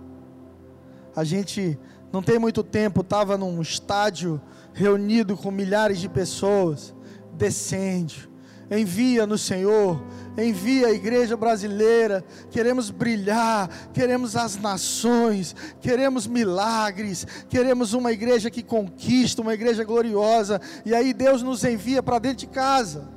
a 1.14 1.24
gente 1.24 1.78
não 2.12 2.22
tem 2.22 2.38
muito 2.38 2.62
tempo, 2.62 3.00
estava 3.00 3.38
num 3.38 3.62
estádio 3.62 4.40
reunido 4.74 5.34
com 5.36 5.50
milhares 5.50 5.98
de 5.98 6.08
pessoas. 6.08 6.94
Descende, 7.32 8.28
envia 8.70 9.26
no 9.26 9.38
Senhor, 9.38 10.04
envia 10.36 10.88
a 10.88 10.92
igreja 10.92 11.38
brasileira. 11.38 12.22
Queremos 12.50 12.90
brilhar, 12.90 13.70
queremos 13.94 14.36
as 14.36 14.58
nações, 14.58 15.56
queremos 15.80 16.26
milagres, 16.26 17.26
queremos 17.48 17.94
uma 17.94 18.12
igreja 18.12 18.50
que 18.50 18.62
conquista, 18.62 19.40
uma 19.40 19.54
igreja 19.54 19.82
gloriosa. 19.82 20.60
E 20.84 20.94
aí 20.94 21.14
Deus 21.14 21.42
nos 21.42 21.64
envia 21.64 22.02
para 22.02 22.18
dentro 22.18 22.38
de 22.38 22.46
casa. 22.48 23.08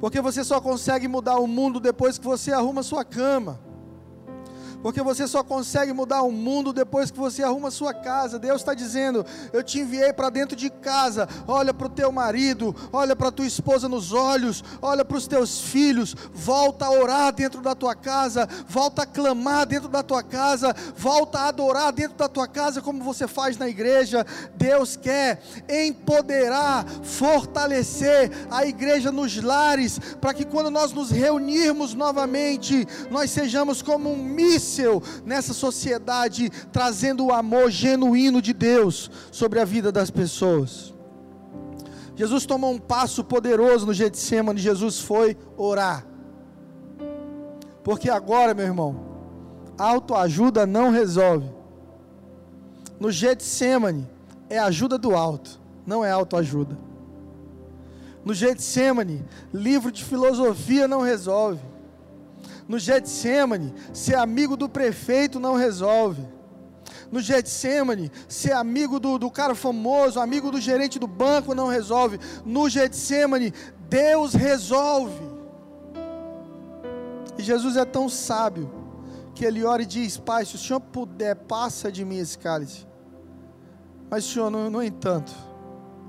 Porque 0.00 0.20
você 0.20 0.42
só 0.42 0.60
consegue 0.60 1.06
mudar 1.06 1.38
o 1.38 1.46
mundo 1.46 1.78
depois 1.78 2.18
que 2.18 2.24
você 2.24 2.52
arruma 2.52 2.82
sua 2.82 3.04
cama 3.04 3.63
porque 4.84 5.00
você 5.00 5.26
só 5.26 5.42
consegue 5.42 5.94
mudar 5.94 6.20
o 6.20 6.30
mundo 6.30 6.70
depois 6.70 7.10
que 7.10 7.18
você 7.18 7.42
arruma 7.42 7.68
a 7.68 7.70
sua 7.70 7.94
casa. 7.94 8.38
Deus 8.38 8.60
está 8.60 8.74
dizendo: 8.74 9.24
Eu 9.50 9.62
te 9.62 9.78
enviei 9.78 10.12
para 10.12 10.28
dentro 10.28 10.54
de 10.54 10.68
casa. 10.68 11.26
Olha 11.48 11.72
para 11.72 11.86
o 11.86 11.90
teu 11.90 12.12
marido, 12.12 12.76
olha 12.92 13.16
para 13.16 13.28
a 13.28 13.32
tua 13.32 13.46
esposa 13.46 13.88
nos 13.88 14.12
olhos, 14.12 14.62
olha 14.82 15.02
para 15.02 15.16
os 15.16 15.26
teus 15.26 15.58
filhos. 15.58 16.14
Volta 16.34 16.84
a 16.84 16.90
orar 16.90 17.32
dentro 17.32 17.62
da 17.62 17.74
tua 17.74 17.94
casa, 17.94 18.46
volta 18.68 19.04
a 19.04 19.06
clamar 19.06 19.64
dentro 19.64 19.88
da 19.88 20.02
tua 20.02 20.22
casa, 20.22 20.76
volta 20.94 21.38
a 21.38 21.48
adorar 21.48 21.90
dentro 21.90 22.18
da 22.18 22.28
tua 22.28 22.46
casa, 22.46 22.82
como 22.82 23.02
você 23.02 23.26
faz 23.26 23.56
na 23.56 23.66
igreja. 23.66 24.26
Deus 24.54 24.96
quer 24.96 25.40
empoderar, 25.66 26.84
fortalecer 27.02 28.30
a 28.50 28.66
igreja 28.66 29.10
nos 29.10 29.42
lares, 29.42 29.98
para 30.20 30.34
que 30.34 30.44
quando 30.44 30.70
nós 30.70 30.92
nos 30.92 31.10
reunirmos 31.10 31.94
novamente, 31.94 32.86
nós 33.10 33.30
sejamos 33.30 33.80
como 33.80 34.12
um 34.12 34.22
míssil 34.22 34.73
nessa 35.24 35.52
sociedade, 35.52 36.50
trazendo 36.72 37.26
o 37.26 37.32
amor 37.32 37.70
genuíno 37.70 38.40
de 38.40 38.52
Deus 38.52 39.10
sobre 39.30 39.60
a 39.60 39.64
vida 39.64 39.90
das 39.90 40.10
pessoas. 40.10 40.94
Jesus 42.16 42.46
tomou 42.46 42.72
um 42.72 42.78
passo 42.78 43.24
poderoso 43.24 43.86
no 43.86 43.92
Getsemane, 43.92 44.60
Jesus 44.60 45.00
foi 45.00 45.36
orar. 45.56 46.06
Porque 47.82 48.08
agora, 48.08 48.54
meu 48.54 48.64
irmão, 48.64 48.96
autoajuda 49.76 50.66
não 50.66 50.90
resolve. 50.90 51.50
no 53.00 53.10
Getsemane 53.10 54.08
é 54.48 54.58
ajuda 54.58 54.96
do 54.96 55.14
alto, 55.14 55.60
não 55.84 56.04
é 56.04 56.10
autoajuda. 56.10 56.78
No 58.24 58.32
Getsemane, 58.32 59.24
livro 59.52 59.92
de 59.92 60.02
filosofia 60.02 60.88
não 60.88 61.02
resolve. 61.02 61.60
No 62.66 62.78
Getsemane, 62.78 63.74
ser 63.92 64.16
amigo 64.16 64.56
do 64.56 64.68
prefeito 64.68 65.38
não 65.38 65.54
resolve. 65.54 66.26
No 67.10 67.20
Getsemane, 67.20 68.10
ser 68.28 68.52
amigo 68.52 68.98
do, 68.98 69.18
do 69.18 69.30
cara 69.30 69.54
famoso, 69.54 70.18
amigo 70.18 70.50
do 70.50 70.60
gerente 70.60 70.98
do 70.98 71.06
banco 71.06 71.54
não 71.54 71.68
resolve. 71.68 72.18
No 72.44 72.68
Getsemane, 72.68 73.52
Deus 73.88 74.34
resolve. 74.34 75.34
E 77.38 77.42
Jesus 77.42 77.76
é 77.76 77.84
tão 77.84 78.08
sábio 78.08 78.70
que 79.34 79.44
ele 79.44 79.64
ora 79.64 79.82
e 79.82 79.86
diz: 79.86 80.16
Pai, 80.16 80.44
se 80.44 80.54
o 80.54 80.58
Senhor 80.58 80.80
puder, 80.80 81.34
passa 81.34 81.92
de 81.92 82.04
mim 82.04 82.18
esse 82.18 82.38
cálice. 82.38 82.86
Mas, 84.08 84.24
Senhor, 84.24 84.50
no, 84.50 84.70
no 84.70 84.82
entanto, 84.82 85.32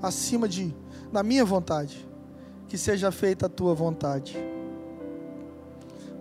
acima 0.02 0.48
de, 0.48 0.74
da 1.12 1.22
minha 1.22 1.44
vontade, 1.44 2.08
que 2.68 2.78
seja 2.78 3.10
feita 3.10 3.46
a 3.46 3.48
tua 3.48 3.74
vontade. 3.74 4.36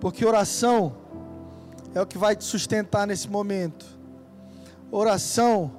Porque 0.05 0.23
oração 0.23 0.95
é 1.95 1.99
o 1.99 2.05
que 2.05 2.15
vai 2.15 2.35
te 2.35 2.43
sustentar 2.43 3.07
nesse 3.07 3.27
momento. 3.27 3.87
Oração 4.91 5.77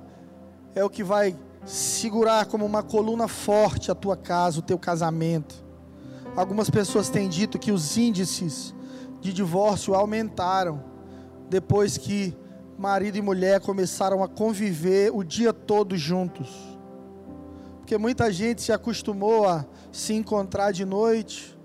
é 0.74 0.82
o 0.82 0.90
que 0.90 1.04
vai 1.04 1.38
segurar 1.64 2.46
como 2.46 2.66
uma 2.66 2.82
coluna 2.82 3.28
forte 3.28 3.88
a 3.88 3.94
tua 3.94 4.16
casa, 4.16 4.58
o 4.58 4.62
teu 4.62 4.80
casamento. 4.80 5.64
Algumas 6.34 6.68
pessoas 6.68 7.08
têm 7.08 7.28
dito 7.28 7.56
que 7.56 7.70
os 7.70 7.96
índices 7.96 8.74
de 9.20 9.32
divórcio 9.32 9.94
aumentaram 9.94 10.82
depois 11.48 11.96
que 11.96 12.36
marido 12.76 13.16
e 13.18 13.22
mulher 13.22 13.60
começaram 13.60 14.24
a 14.24 14.28
conviver 14.28 15.12
o 15.14 15.22
dia 15.22 15.52
todo 15.52 15.96
juntos. 15.96 16.48
Porque 17.78 17.96
muita 17.96 18.32
gente 18.32 18.60
se 18.60 18.72
acostumou 18.72 19.46
a 19.46 19.64
se 19.92 20.14
encontrar 20.14 20.72
de 20.72 20.84
noite, 20.84 21.55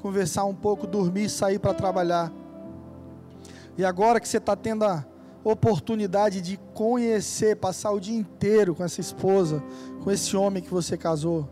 conversar 0.00 0.44
um 0.44 0.54
pouco, 0.54 0.86
dormir 0.86 1.24
e 1.24 1.30
sair 1.30 1.58
para 1.58 1.74
trabalhar. 1.74 2.32
E 3.76 3.84
agora 3.84 4.20
que 4.20 4.28
você 4.28 4.38
está 4.38 4.56
tendo 4.56 4.84
a 4.84 5.04
oportunidade 5.44 6.40
de 6.40 6.58
conhecer, 6.74 7.56
passar 7.56 7.92
o 7.92 8.00
dia 8.00 8.16
inteiro 8.16 8.74
com 8.74 8.84
essa 8.84 9.00
esposa, 9.00 9.62
com 10.02 10.10
esse 10.10 10.36
homem 10.36 10.62
que 10.62 10.70
você 10.70 10.96
casou, 10.96 11.48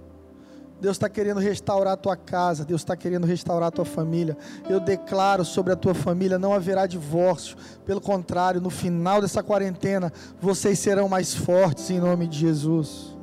Deus 0.81 0.97
está 0.97 1.09
querendo 1.09 1.41
restaurar 1.41 1.95
a 1.95 1.97
tua 1.97 2.17
casa, 2.17 2.65
Deus 2.65 2.83
está 2.83 2.97
querendo 2.97 3.27
restaurar 3.27 3.69
a 3.69 3.73
tua 3.73 3.85
família. 3.85 4.37
Eu 4.69 4.79
declaro 4.79 5.45
sobre 5.45 5.73
a 5.73 5.77
tua 5.77 5.95
família: 5.95 6.39
não 6.39 6.53
haverá 6.53 6.87
divórcio. 6.87 7.57
Pelo 7.85 8.01
contrário, 8.01 8.61
no 8.61 8.71
final 8.71 9.21
dessa 9.21 9.43
quarentena, 9.43 10.13
vocês 10.41 10.79
serão 10.79 11.09
mais 11.09 11.35
fortes 11.35 11.91
em 11.91 11.99
nome 11.99 12.29
de 12.29 12.39
Jesus. 12.39 13.17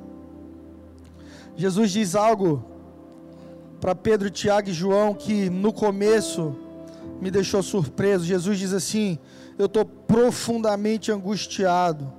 Jesus 1.56 1.92
diz 1.92 2.14
algo 2.14 2.75
para 3.80 3.94
Pedro, 3.94 4.30
Tiago 4.30 4.70
e 4.70 4.74
João 4.74 5.14
que 5.14 5.50
no 5.50 5.72
começo 5.72 6.56
me 7.22 7.30
deixou 7.30 7.62
surpreso. 7.62 8.26
Jesus 8.26 8.58
diz 8.58 8.74
assim: 8.74 9.18
Eu 9.58 9.68
estou 9.68 9.86
profundamente 9.86 11.12
angustiado. 11.12 12.12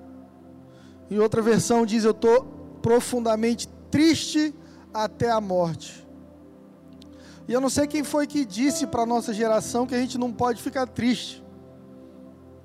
Em 1.11 1.19
outra 1.19 1.43
versão 1.43 1.87
diz: 1.87 2.05
Eu 2.05 2.11
estou 2.13 2.45
profundamente 2.83 3.69
triste 3.91 4.55
até 4.93 5.31
a 5.31 5.41
morte. 5.41 6.07
E 7.49 7.53
eu 7.53 7.61
não 7.61 7.71
sei 7.71 7.87
quem 7.87 8.03
foi 8.03 8.27
que 8.27 8.45
disse 8.45 8.87
para 8.87 9.03
a 9.03 9.07
nossa 9.07 9.33
geração 9.33 9.87
que 9.87 9.95
a 9.95 10.01
gente 10.01 10.19
não 10.19 10.33
pode 10.33 10.61
ficar 10.61 10.87
triste. 10.87 11.45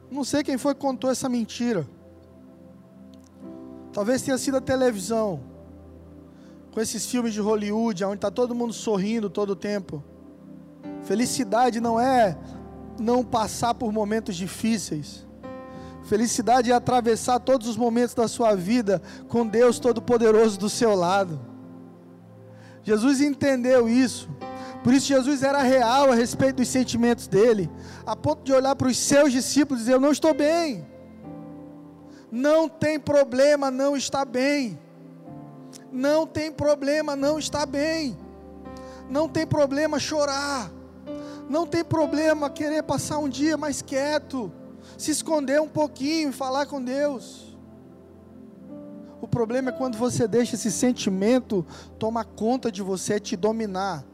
Não 0.10 0.24
sei 0.24 0.44
quem 0.44 0.58
foi 0.58 0.74
que 0.74 0.82
contou 0.82 1.10
essa 1.10 1.30
mentira. 1.30 1.88
Talvez 3.94 4.22
tenha 4.22 4.38
sido 4.38 4.58
a 4.58 4.62
televisão, 4.62 5.42
com 6.72 6.80
esses 6.80 7.06
filmes 7.06 7.34
de 7.34 7.42
Hollywood, 7.42 8.04
onde 8.06 8.16
está 8.16 8.32
todo 8.32 8.56
mundo 8.56 8.74
sorrindo 8.74 9.30
todo 9.30 9.52
o 9.52 9.56
tempo. 9.56 10.04
Felicidade 11.04 11.82
não 11.82 12.00
é 12.00 12.38
não 13.00 13.24
passar 13.24 13.74
por 13.74 13.92
momentos 13.92 14.36
difíceis. 14.36 15.28
Felicidade 16.04 16.72
é 16.72 16.74
atravessar 16.74 17.40
todos 17.40 17.68
os 17.68 17.78
momentos 17.78 18.16
da 18.16 18.28
sua 18.28 18.56
vida 18.56 19.02
com 19.28 19.46
Deus 19.46 19.80
Todo-Poderoso 19.80 20.58
do 20.60 20.70
seu 20.70 20.96
lado. 20.96 21.40
Jesus 22.84 23.22
entendeu 23.22 23.88
isso. 23.88 24.30
Por 24.84 24.94
isso 24.94 25.08
Jesus 25.08 25.44
era 25.44 25.62
real 25.62 26.12
a 26.12 26.16
respeito 26.16 26.58
dos 26.58 26.68
sentimentos 26.68 27.28
dele, 27.28 27.70
a 28.06 28.16
ponto 28.16 28.44
de 28.44 28.52
olhar 28.52 28.76
para 28.76 28.88
os 28.88 28.98
seus 28.98 29.32
discípulos 29.32 29.82
e 29.82 29.84
dizer: 29.84 29.96
"Eu 29.96 30.02
não 30.02 30.12
estou 30.12 30.34
bem". 30.34 30.88
Não 32.32 32.68
tem 32.68 33.00
problema 33.00 33.70
não 33.70 33.96
está 33.96 34.26
bem. 34.26 34.80
Não 35.92 36.26
tem 36.26 36.52
problema 36.52 37.16
não 37.16 37.38
está 37.38 37.66
bem. 37.66 38.18
Não 39.10 39.28
tem 39.28 39.46
problema 39.46 40.00
chorar. 40.00 40.72
Não 41.50 41.68
tem 41.68 41.84
problema 41.84 42.50
querer 42.50 42.82
passar 42.84 43.18
um 43.18 43.28
dia 43.28 43.58
mais 43.58 43.82
quieto, 43.82 44.50
se 44.98 45.12
esconder 45.12 45.60
um 45.60 45.68
pouquinho 45.68 46.30
e 46.30 46.34
falar 46.34 46.66
com 46.66 46.82
Deus. 46.82 47.58
O 49.22 49.28
problema 49.28 49.70
é 49.70 49.74
quando 49.74 49.98
você 49.98 50.28
deixa 50.30 50.56
esse 50.56 50.72
sentimento 50.72 51.66
tomar 52.00 52.24
conta 52.24 52.72
de 52.72 52.82
você, 52.82 53.20
te 53.20 53.36
dominar. 53.36 54.06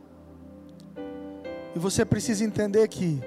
E 1.76 1.80
você 1.80 2.04
precisa 2.04 2.44
entender 2.44 2.88
que 2.88 3.22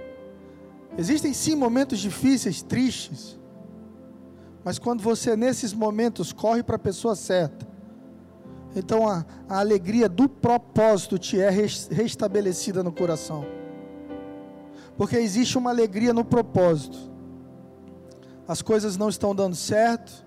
existem 0.98 1.32
sim 1.32 1.54
momentos 1.54 2.00
difíceis, 2.00 2.62
tristes. 2.62 3.38
Mas 4.64 4.76
quando 4.76 5.02
você 5.02 5.36
nesses 5.36 5.72
momentos 5.72 6.32
corre 6.32 6.64
para 6.64 6.74
a 6.74 6.80
pessoa 6.80 7.14
certa, 7.14 7.69
então 8.74 9.08
a, 9.08 9.24
a, 9.48 9.58
alegria 9.58 10.08
do 10.08 10.28
propósito 10.28 11.18
te 11.18 11.40
é 11.40 11.50
restabelecida 11.50 12.82
no 12.82 12.92
coração. 12.92 13.44
Porque 14.96 15.16
existe 15.16 15.58
uma 15.58 15.70
alegria 15.70 16.12
no 16.12 16.24
propósito. 16.24 16.98
As 18.46 18.62
coisas 18.62 18.96
não 18.96 19.08
estão 19.08 19.34
dando 19.34 19.56
certo, 19.56 20.24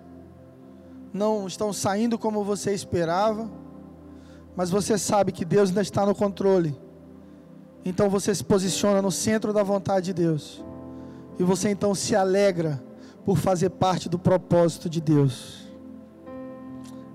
não 1.13 1.47
estão 1.47 1.71
saindo 1.71 2.17
como 2.17 2.43
você 2.43 2.73
esperava, 2.73 3.49
mas 4.55 4.69
você 4.69 4.97
sabe 4.97 5.31
que 5.31 5.45
Deus 5.45 5.69
ainda 5.69 5.81
está 5.81 6.05
no 6.05 6.15
controle. 6.15 6.77
Então 7.85 8.09
você 8.09 8.33
se 8.33 8.43
posiciona 8.43 9.01
no 9.01 9.11
centro 9.11 9.53
da 9.53 9.63
vontade 9.63 10.07
de 10.07 10.13
Deus. 10.13 10.63
E 11.37 11.43
você 11.43 11.69
então 11.69 11.93
se 11.95 12.15
alegra 12.15 12.81
por 13.25 13.37
fazer 13.37 13.69
parte 13.71 14.09
do 14.09 14.19
propósito 14.19 14.89
de 14.89 15.01
Deus. 15.01 15.62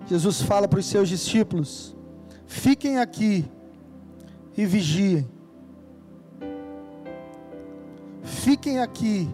Jesus 0.09 0.41
fala 0.41 0.67
para 0.67 0.79
os 0.79 0.87
seus 0.87 1.09
discípulos: 1.09 1.95
fiquem 2.47 2.99
aqui 2.99 3.45
e 4.57 4.65
vigiem. 4.65 5.29
Fiquem 8.23 8.81
aqui 8.81 9.29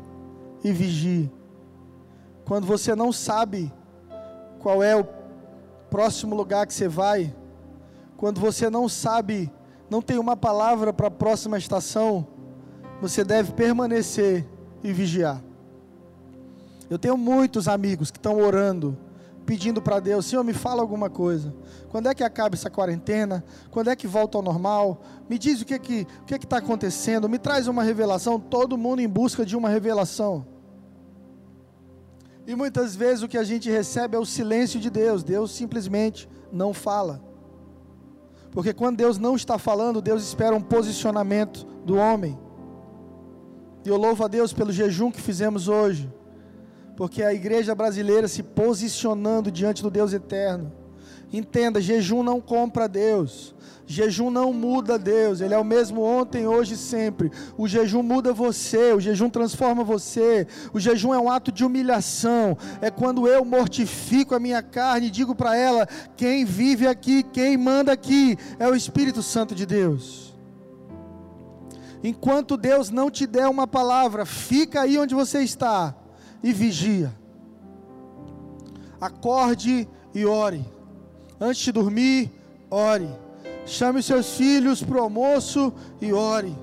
e 0.62 0.72
vigiem. 0.72 1.30
Quando 2.44 2.66
você 2.66 2.94
não 2.94 3.12
sabe 3.12 3.72
qual 4.58 4.82
é 4.82 4.96
o 4.96 5.06
próximo 5.88 6.34
lugar 6.34 6.66
que 6.66 6.74
você 6.74 6.88
vai, 6.88 7.34
quando 8.16 8.40
você 8.40 8.68
não 8.68 8.88
sabe, 8.88 9.50
não 9.88 10.02
tem 10.02 10.18
uma 10.18 10.36
palavra 10.36 10.92
para 10.92 11.06
a 11.06 11.10
próxima 11.10 11.56
estação, 11.56 12.26
você 13.00 13.22
deve 13.22 13.52
permanecer 13.52 14.44
e 14.82 14.92
vigiar. 14.92 15.42
Eu 16.90 16.98
tenho 16.98 17.16
muitos 17.16 17.68
amigos 17.68 18.10
que 18.10 18.18
estão 18.18 18.40
orando, 18.40 18.96
pedindo 19.44 19.80
para 19.80 20.00
Deus: 20.00 20.26
Senhor, 20.26 20.42
me 20.42 20.52
fala 20.52 20.82
alguma 20.82 21.08
coisa. 21.08 21.54
Quando 21.88 22.08
é 22.08 22.14
que 22.14 22.24
acaba 22.24 22.54
essa 22.54 22.70
quarentena? 22.70 23.44
Quando 23.70 23.90
é 23.90 23.96
que 23.96 24.06
volta 24.06 24.38
ao 24.38 24.42
normal? 24.42 25.02
Me 25.28 25.38
diz 25.38 25.60
o 25.60 25.64
que 25.64 25.78
que 25.78 26.06
o 26.22 26.24
que 26.24 26.34
está 26.34 26.58
acontecendo? 26.58 27.28
Me 27.28 27.38
traz 27.38 27.68
uma 27.68 27.82
revelação. 27.82 28.38
Todo 28.38 28.76
mundo 28.76 29.00
em 29.00 29.08
busca 29.08 29.44
de 29.44 29.56
uma 29.56 29.68
revelação. 29.68 30.46
E 32.46 32.54
muitas 32.54 32.94
vezes 32.94 33.22
o 33.22 33.28
que 33.28 33.38
a 33.38 33.44
gente 33.44 33.70
recebe 33.70 34.16
é 34.16 34.18
o 34.18 34.26
silêncio 34.26 34.78
de 34.78 34.90
Deus. 34.90 35.22
Deus 35.22 35.50
simplesmente 35.50 36.28
não 36.52 36.74
fala. 36.74 37.22
Porque 38.50 38.72
quando 38.72 38.98
Deus 38.98 39.18
não 39.18 39.34
está 39.34 39.58
falando, 39.58 40.00
Deus 40.00 40.22
espera 40.22 40.54
um 40.54 40.60
posicionamento 40.60 41.66
do 41.84 41.96
homem. 41.96 42.38
E 43.84 43.88
eu 43.88 43.96
louvo 43.96 44.24
a 44.24 44.28
Deus 44.28 44.52
pelo 44.52 44.72
jejum 44.72 45.10
que 45.10 45.20
fizemos 45.20 45.68
hoje. 45.68 46.10
Porque 46.96 47.22
a 47.22 47.34
igreja 47.34 47.74
brasileira 47.74 48.28
se 48.28 48.42
posicionando 48.42 49.50
diante 49.50 49.82
do 49.82 49.90
Deus 49.90 50.12
eterno. 50.12 50.72
Entenda, 51.32 51.80
jejum 51.80 52.22
não 52.22 52.40
compra 52.40 52.88
Deus. 52.88 53.54
Jejum 53.86 54.30
não 54.30 54.52
muda 54.52 54.98
Deus, 54.98 55.42
Ele 55.42 55.52
é 55.52 55.58
o 55.58 55.64
mesmo 55.64 56.00
ontem, 56.00 56.46
hoje 56.46 56.72
e 56.72 56.76
sempre. 56.76 57.30
O 57.58 57.68
jejum 57.68 58.02
muda 58.02 58.32
você, 58.32 58.92
o 58.94 59.00
jejum 59.00 59.28
transforma 59.28 59.84
você. 59.84 60.46
O 60.72 60.80
jejum 60.80 61.12
é 61.12 61.18
um 61.18 61.30
ato 61.30 61.52
de 61.52 61.64
humilhação. 61.64 62.56
É 62.80 62.90
quando 62.90 63.28
eu 63.28 63.44
mortifico 63.44 64.34
a 64.34 64.40
minha 64.40 64.62
carne 64.62 65.08
e 65.08 65.10
digo 65.10 65.34
para 65.34 65.56
ela: 65.56 65.86
quem 66.16 66.44
vive 66.44 66.86
aqui, 66.86 67.22
quem 67.22 67.58
manda 67.58 67.92
aqui, 67.92 68.38
é 68.58 68.66
o 68.66 68.74
Espírito 68.74 69.22
Santo 69.22 69.54
de 69.54 69.66
Deus. 69.66 70.34
Enquanto 72.02 72.56
Deus 72.56 72.90
não 72.90 73.10
te 73.10 73.26
der 73.26 73.48
uma 73.48 73.66
palavra, 73.66 74.24
fica 74.24 74.82
aí 74.82 74.98
onde 74.98 75.14
você 75.14 75.40
está 75.40 75.94
e 76.44 76.52
vigia. 76.52 77.10
Acorde 79.00 79.88
e 80.14 80.26
ore. 80.26 80.64
Antes 81.40 81.62
de 81.62 81.72
dormir, 81.72 82.30
ore. 82.70 83.08
Chame 83.64 84.02
seus 84.02 84.36
filhos 84.36 84.82
para 84.82 84.98
o 84.98 85.02
almoço 85.02 85.72
e 86.02 86.12
ore. 86.12 86.54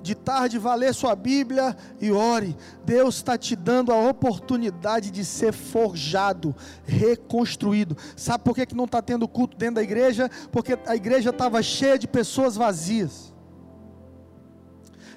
De 0.00 0.14
tarde, 0.14 0.56
vá 0.56 0.76
ler 0.76 0.94
sua 0.94 1.16
Bíblia 1.16 1.76
e 2.00 2.12
ore. 2.12 2.56
Deus 2.84 3.16
está 3.16 3.36
te 3.36 3.56
dando 3.56 3.92
a 3.92 4.08
oportunidade 4.08 5.10
de 5.10 5.24
ser 5.24 5.52
forjado, 5.52 6.54
reconstruído. 6.84 7.96
Sabe 8.16 8.44
por 8.44 8.54
que, 8.54 8.64
que 8.64 8.76
não 8.76 8.84
está 8.84 9.02
tendo 9.02 9.26
culto 9.26 9.56
dentro 9.56 9.74
da 9.76 9.82
igreja? 9.82 10.30
Porque 10.52 10.78
a 10.86 10.94
igreja 10.94 11.30
estava 11.30 11.60
cheia 11.64 11.98
de 11.98 12.06
pessoas 12.06 12.54
vazias 12.54 13.34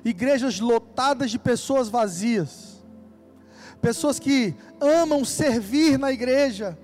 igrejas 0.03 0.59
lotadas 0.59 1.31
de 1.31 1.37
pessoas 1.37 1.89
vazias, 1.89 2.68
pessoas 3.81 4.19
que 4.19 4.55
amam 4.79 5.23
servir 5.23 5.97
na 5.97 6.11
igreja, 6.11 6.77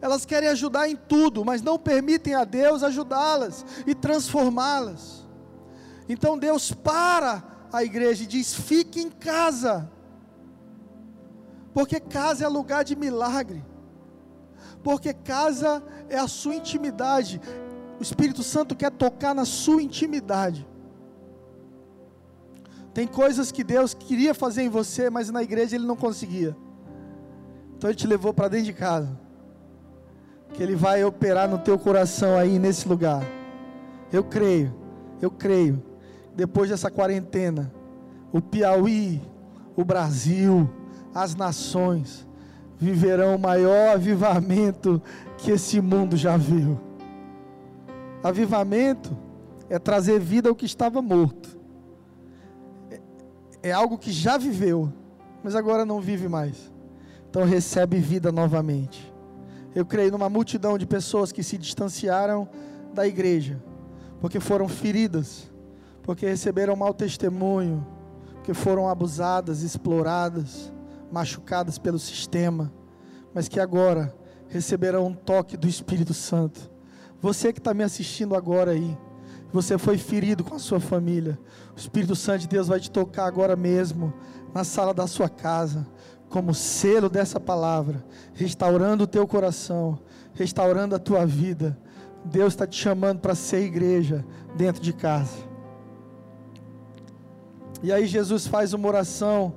elas 0.00 0.24
querem 0.24 0.48
ajudar 0.48 0.88
em 0.88 0.96
tudo, 0.96 1.44
mas 1.44 1.62
não 1.62 1.78
permitem 1.78 2.34
a 2.34 2.44
Deus 2.44 2.82
ajudá-las 2.82 3.64
e 3.86 3.94
transformá-las. 3.94 5.26
Então 6.08 6.36
Deus 6.38 6.72
para 6.72 7.42
a 7.72 7.84
igreja 7.84 8.24
e 8.24 8.26
diz: 8.26 8.52
fique 8.52 9.00
em 9.00 9.10
casa, 9.10 9.88
porque 11.72 12.00
casa 12.00 12.44
é 12.44 12.48
lugar 12.48 12.84
de 12.84 12.96
milagre, 12.96 13.64
porque 14.82 15.14
casa 15.14 15.82
é 16.08 16.18
a 16.18 16.26
sua 16.26 16.56
intimidade. 16.56 17.40
O 17.98 18.02
Espírito 18.02 18.42
Santo 18.42 18.74
quer 18.74 18.90
tocar 18.90 19.34
na 19.34 19.44
sua 19.44 19.80
intimidade. 19.80 20.66
Tem 22.94 23.06
coisas 23.06 23.50
que 23.50 23.64
Deus 23.64 23.94
queria 23.94 24.34
fazer 24.34 24.62
em 24.62 24.68
você, 24.68 25.08
mas 25.08 25.30
na 25.30 25.42
igreja 25.42 25.76
ele 25.76 25.86
não 25.86 25.96
conseguia. 25.96 26.56
Então 27.76 27.88
ele 27.90 27.96
te 27.96 28.06
levou 28.06 28.32
para 28.34 28.48
dentro 28.48 28.66
de 28.66 28.72
casa 28.72 29.22
que 30.52 30.62
Ele 30.62 30.76
vai 30.76 31.02
operar 31.04 31.48
no 31.48 31.58
teu 31.58 31.78
coração 31.78 32.36
aí 32.36 32.58
nesse 32.58 32.88
lugar. 32.88 33.24
Eu 34.12 34.22
creio, 34.22 34.74
eu 35.20 35.30
creio. 35.30 35.82
Depois 36.34 36.70
dessa 36.70 36.90
quarentena, 36.90 37.72
o 38.30 38.40
Piauí, 38.40 39.20
o 39.76 39.84
Brasil, 39.84 40.68
as 41.14 41.34
nações 41.34 42.26
viverão 42.78 43.36
o 43.36 43.38
maior 43.38 43.94
avivamento 43.94 45.00
que 45.38 45.50
esse 45.50 45.80
mundo 45.80 46.16
já 46.16 46.36
viu. 46.36 46.78
Avivamento 48.22 49.16
é 49.68 49.78
trazer 49.78 50.18
vida 50.18 50.48
ao 50.48 50.54
que 50.54 50.66
estava 50.66 51.00
morto. 51.00 51.41
É, 53.62 53.70
algo 53.70 53.96
que 53.96 54.10
já 54.10 54.36
viveu, 54.36 54.92
mas 55.42 55.54
agora 55.54 55.84
não 55.84 56.00
vive 56.00 56.28
mais. 56.28 56.72
Então 57.30 57.44
recebe 57.44 57.98
vida 57.98 58.32
novamente. 58.32 59.12
Eu 59.74 59.86
creio 59.86 60.10
numa 60.10 60.28
multidão 60.28 60.76
de 60.76 60.84
pessoas 60.84 61.32
que 61.32 61.42
se 61.42 61.56
distanciaram 61.56 62.48
da 62.92 63.06
igreja, 63.06 63.62
porque 64.20 64.38
foram 64.38 64.68
feridas, 64.68 65.50
porque 66.02 66.26
receberam 66.26 66.76
mau 66.76 66.92
testemunho, 66.92 67.86
porque 68.34 68.52
foram 68.52 68.88
abusadas, 68.88 69.62
exploradas, 69.62 70.72
machucadas 71.10 71.78
pelo 71.78 71.98
sistema, 71.98 72.72
mas 73.32 73.48
que 73.48 73.60
agora 73.60 74.14
receberão 74.48 75.06
um 75.06 75.14
toque 75.14 75.56
do 75.56 75.66
Espírito 75.66 76.12
Santo. 76.12 76.70
Você 77.20 77.52
que 77.52 77.60
está 77.60 77.72
me 77.72 77.84
assistindo 77.84 78.34
agora 78.34 78.72
aí, 78.72 78.98
você 79.52 79.76
foi 79.76 79.98
ferido 79.98 80.42
com 80.42 80.54
a 80.54 80.58
sua 80.58 80.80
família, 80.80 81.38
o 81.76 81.78
Espírito 81.78 82.16
Santo 82.16 82.40
de 82.40 82.48
Deus 82.48 82.68
vai 82.68 82.80
te 82.80 82.90
tocar 82.90 83.26
agora 83.26 83.54
mesmo, 83.54 84.12
na 84.54 84.64
sala 84.64 84.94
da 84.94 85.06
sua 85.06 85.28
casa, 85.28 85.86
como 86.28 86.54
selo 86.54 87.10
dessa 87.10 87.38
palavra, 87.38 88.04
restaurando 88.34 89.04
o 89.04 89.06
teu 89.06 89.26
coração, 89.26 89.98
restaurando 90.34 90.94
a 90.94 90.98
tua 90.98 91.26
vida. 91.26 91.78
Deus 92.24 92.54
está 92.54 92.66
te 92.66 92.80
chamando 92.80 93.20
para 93.20 93.34
ser 93.34 93.62
igreja 93.62 94.24
dentro 94.56 94.80
de 94.80 94.92
casa. 94.92 95.36
E 97.82 97.92
aí 97.92 98.06
Jesus 98.06 98.46
faz 98.46 98.72
uma 98.72 98.88
oração, 98.88 99.52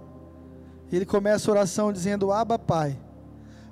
ele 0.91 1.05
começa 1.05 1.49
a 1.49 1.53
oração 1.53 1.93
dizendo: 1.93 2.31
Abba 2.31 2.59
Pai. 2.59 2.99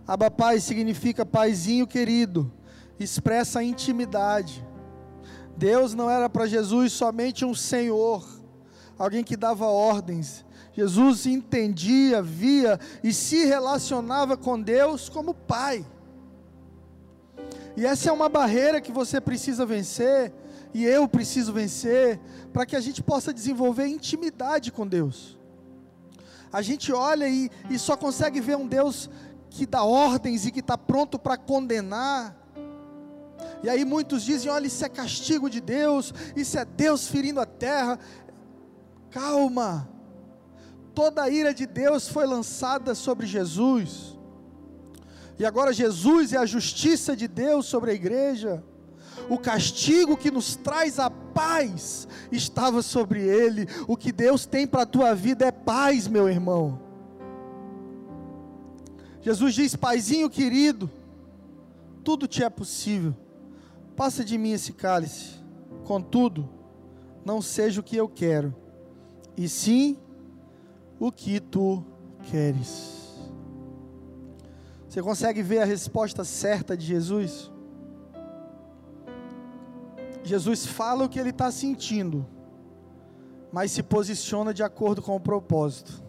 Abba 0.07 0.29
Pai 0.29 0.59
significa 0.59 1.25
paizinho 1.25 1.87
querido, 1.87 2.51
expressa 2.99 3.63
intimidade. 3.63 4.65
Deus 5.57 5.93
não 5.93 6.09
era 6.09 6.29
para 6.29 6.47
Jesus 6.47 6.93
somente 6.93 7.45
um 7.45 7.53
senhor, 7.53 8.25
alguém 8.97 9.23
que 9.23 9.37
dava 9.37 9.65
ordens, 9.65 10.43
Jesus 10.73 11.25
entendia, 11.25 12.21
via 12.21 12.79
e 13.03 13.13
se 13.13 13.45
relacionava 13.45 14.35
com 14.35 14.59
Deus 14.59 15.07
como 15.07 15.33
Pai. 15.33 15.85
E 17.77 17.85
essa 17.85 18.09
é 18.09 18.11
uma 18.11 18.29
barreira 18.29 18.81
que 18.81 18.91
você 18.91 19.21
precisa 19.21 19.65
vencer, 19.65 20.33
e 20.73 20.83
eu 20.83 21.07
preciso 21.07 21.53
vencer, 21.53 22.19
para 22.51 22.65
que 22.65 22.75
a 22.75 22.79
gente 22.79 23.03
possa 23.03 23.33
desenvolver 23.33 23.85
intimidade 23.85 24.71
com 24.71 24.87
Deus. 24.87 25.37
A 26.51 26.61
gente 26.61 26.91
olha 26.91 27.27
e, 27.27 27.49
e 27.69 27.79
só 27.79 27.95
consegue 27.95 28.39
ver 28.39 28.57
um 28.57 28.67
Deus 28.67 29.09
que 29.49 29.65
dá 29.65 29.83
ordens 29.83 30.45
e 30.45 30.51
que 30.51 30.59
está 30.59 30.77
pronto 30.77 31.17
para 31.17 31.37
condenar. 31.37 32.35
E 33.63 33.69
aí 33.69 33.85
muitos 33.85 34.23
dizem: 34.23 34.51
olha, 34.51 34.67
isso 34.67 34.83
é 34.83 34.89
castigo 34.89 35.49
de 35.49 35.61
Deus, 35.61 36.13
isso 36.35 36.57
é 36.57 36.65
Deus 36.65 37.07
ferindo 37.07 37.39
a 37.39 37.45
terra. 37.45 37.99
Calma, 39.09 39.89
toda 40.93 41.23
a 41.23 41.29
ira 41.29 41.53
de 41.53 41.65
Deus 41.65 42.07
foi 42.07 42.25
lançada 42.25 42.95
sobre 42.95 43.27
Jesus. 43.27 44.17
E 45.37 45.45
agora 45.45 45.73
Jesus 45.73 46.33
é 46.33 46.37
a 46.37 46.45
justiça 46.45 47.15
de 47.15 47.27
Deus 47.27 47.65
sobre 47.65 47.91
a 47.91 47.93
igreja. 47.93 48.63
O 49.29 49.37
castigo 49.37 50.17
que 50.17 50.31
nos 50.31 50.55
traz 50.55 50.99
a 50.99 51.09
paz 51.09 52.07
estava 52.31 52.81
sobre 52.81 53.21
ele. 53.21 53.67
O 53.87 53.95
que 53.95 54.11
Deus 54.11 54.45
tem 54.45 54.67
para 54.67 54.83
a 54.83 54.85
tua 54.85 55.13
vida 55.13 55.45
é 55.45 55.51
paz, 55.51 56.07
meu 56.07 56.29
irmão. 56.29 56.79
Jesus 59.21 59.55
diz: 59.55 59.75
Paizinho 59.75 60.29
querido, 60.29 60.89
tudo 62.03 62.27
te 62.27 62.43
é 62.43 62.49
possível. 62.49 63.15
Passa 63.95 64.23
de 64.23 64.37
mim 64.37 64.51
esse 64.51 64.73
cálice. 64.73 65.35
Contudo, 65.83 66.49
não 67.25 67.41
seja 67.41 67.81
o 67.81 67.83
que 67.83 67.95
eu 67.95 68.07
quero, 68.07 68.55
e 69.35 69.47
sim 69.47 69.97
o 70.99 71.11
que 71.11 71.39
tu 71.39 71.83
queres. 72.23 73.03
Você 74.87 75.01
consegue 75.01 75.41
ver 75.41 75.59
a 75.59 75.65
resposta 75.65 76.23
certa 76.23 76.77
de 76.77 76.85
Jesus? 76.85 77.51
Jesus 80.23 80.65
fala 80.65 81.05
o 81.05 81.09
que 81.09 81.19
ele 81.19 81.31
está 81.31 81.51
sentindo, 81.51 82.25
mas 83.51 83.71
se 83.71 83.81
posiciona 83.81 84.53
de 84.53 84.63
acordo 84.63 85.01
com 85.01 85.15
o 85.15 85.19
propósito. 85.19 86.03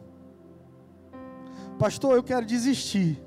Pastor, 1.78 2.14
eu 2.14 2.22
quero 2.22 2.44
desistir, 2.44 3.23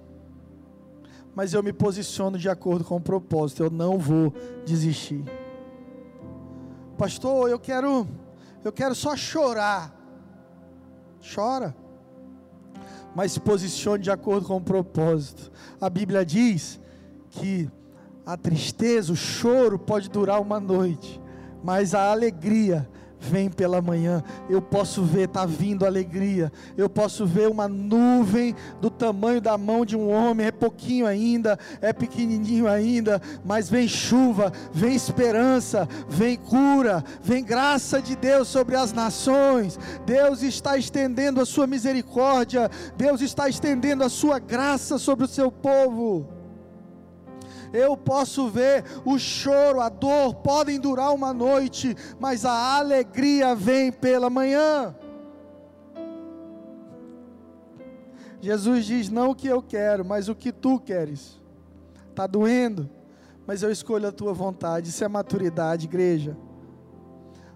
mas 1.37 1.53
eu 1.53 1.61
me 1.61 1.71
posiciono 1.71 2.35
de 2.35 2.49
acordo 2.49 2.83
com 2.83 2.95
o 2.95 2.99
propósito, 2.99 3.61
eu 3.61 3.69
não 3.69 3.99
vou 3.99 4.33
desistir. 4.65 5.23
Pastor, 6.97 7.47
eu 7.47 7.59
quero 7.59 8.07
eu 8.63 8.71
quero 8.71 8.95
só 8.95 9.15
chorar, 9.15 9.95
chora, 11.35 11.75
mas 13.15 13.33
se 13.33 13.39
posicione 13.39 14.01
de 14.01 14.09
acordo 14.09 14.47
com 14.47 14.57
o 14.57 14.61
propósito. 14.61 15.51
A 15.79 15.91
Bíblia 15.91 16.25
diz 16.25 16.79
que 17.29 17.69
a 18.25 18.35
tristeza, 18.35 19.13
o 19.13 19.15
choro 19.15 19.77
pode 19.77 20.09
durar 20.09 20.41
uma 20.41 20.59
noite, 20.59 21.21
mas 21.63 21.93
a 21.93 22.11
alegria 22.11 22.89
vem 23.27 23.49
pela 23.49 23.81
manhã. 23.81 24.23
Eu 24.49 24.61
posso 24.61 25.03
ver, 25.03 25.25
está 25.25 25.45
vindo 25.45 25.85
alegria. 25.85 26.51
Eu 26.77 26.89
posso 26.89 27.25
ver 27.25 27.49
uma 27.49 27.67
nuvem 27.67 28.55
do 28.79 28.89
tamanho 28.89 29.41
da 29.41 29.57
mão 29.57 29.85
de 29.85 29.95
um 29.95 30.09
homem. 30.09 30.47
É 30.47 30.51
pouquinho 30.51 31.05
ainda, 31.05 31.59
é 31.81 31.91
pequenininho 31.91 32.67
ainda, 32.67 33.21
mas 33.43 33.69
vem 33.69 33.87
chuva, 33.87 34.51
vem 34.71 34.95
esperança, 34.95 35.87
vem 36.07 36.37
cura, 36.37 37.03
vem 37.21 37.43
graça 37.43 38.01
de 38.01 38.15
Deus 38.15 38.47
sobre 38.47 38.75
as 38.75 38.93
nações. 38.93 39.77
Deus 40.05 40.41
está 40.41 40.77
estendendo 40.77 41.41
a 41.41 41.45
sua 41.45 41.67
misericórdia. 41.67 42.71
Deus 42.95 43.21
está 43.21 43.49
estendendo 43.49 44.03
a 44.03 44.09
sua 44.09 44.39
graça 44.39 44.97
sobre 44.97 45.25
o 45.25 45.27
seu 45.27 45.51
povo 45.51 46.36
eu 47.73 47.97
posso 47.97 48.49
ver 48.49 48.83
o 49.05 49.17
choro, 49.17 49.81
a 49.81 49.89
dor 49.89 50.35
podem 50.35 50.79
durar 50.79 51.13
uma 51.13 51.33
noite, 51.33 51.95
mas 52.19 52.45
a 52.45 52.77
alegria 52.77 53.55
vem 53.55 53.91
pela 53.91 54.29
manhã. 54.29 54.95
Jesus 58.41 58.85
diz: 58.85 59.09
Não 59.09 59.31
o 59.31 59.35
que 59.35 59.47
eu 59.47 59.61
quero, 59.61 60.05
mas 60.05 60.29
o 60.29 60.35
que 60.35 60.51
tu 60.51 60.79
queres. 60.79 61.39
Está 62.09 62.25
doendo, 62.25 62.89
mas 63.45 63.61
eu 63.61 63.71
escolho 63.71 64.07
a 64.07 64.11
tua 64.11 64.33
vontade. 64.33 64.89
Isso 64.89 65.03
é 65.03 65.07
maturidade, 65.07 65.85
igreja. 65.85 66.35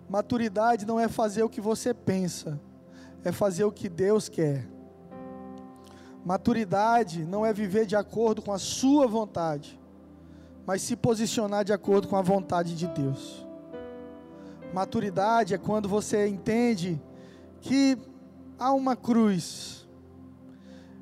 Maturidade 0.10 0.86
não 0.86 1.00
é 1.00 1.08
fazer 1.08 1.42
o 1.42 1.50
que 1.50 1.62
você 1.62 1.94
pensa, 1.94 2.60
é 3.24 3.32
fazer 3.32 3.64
o 3.64 3.72
que 3.72 3.88
Deus 3.88 4.28
quer. 4.28 4.68
Maturidade 6.24 7.26
não 7.26 7.46
é 7.46 7.52
viver 7.52 7.86
de 7.86 7.96
acordo 7.96 8.42
com 8.42 8.52
a 8.52 8.60
sua 8.60 9.08
vontade, 9.08 9.80
mas 10.72 10.84
se 10.84 10.96
posicionar 10.96 11.66
de 11.66 11.74
acordo 11.74 12.08
com 12.08 12.16
a 12.16 12.22
vontade 12.22 12.78
de 12.78 12.88
Deus. 12.88 13.46
Maturidade 14.74 15.54
é 15.54 15.58
quando 15.58 15.90
você 15.90 16.30
entende 16.30 16.98
que 17.60 17.98
há 18.58 18.72
uma 18.72 18.96
cruz. 18.96 19.86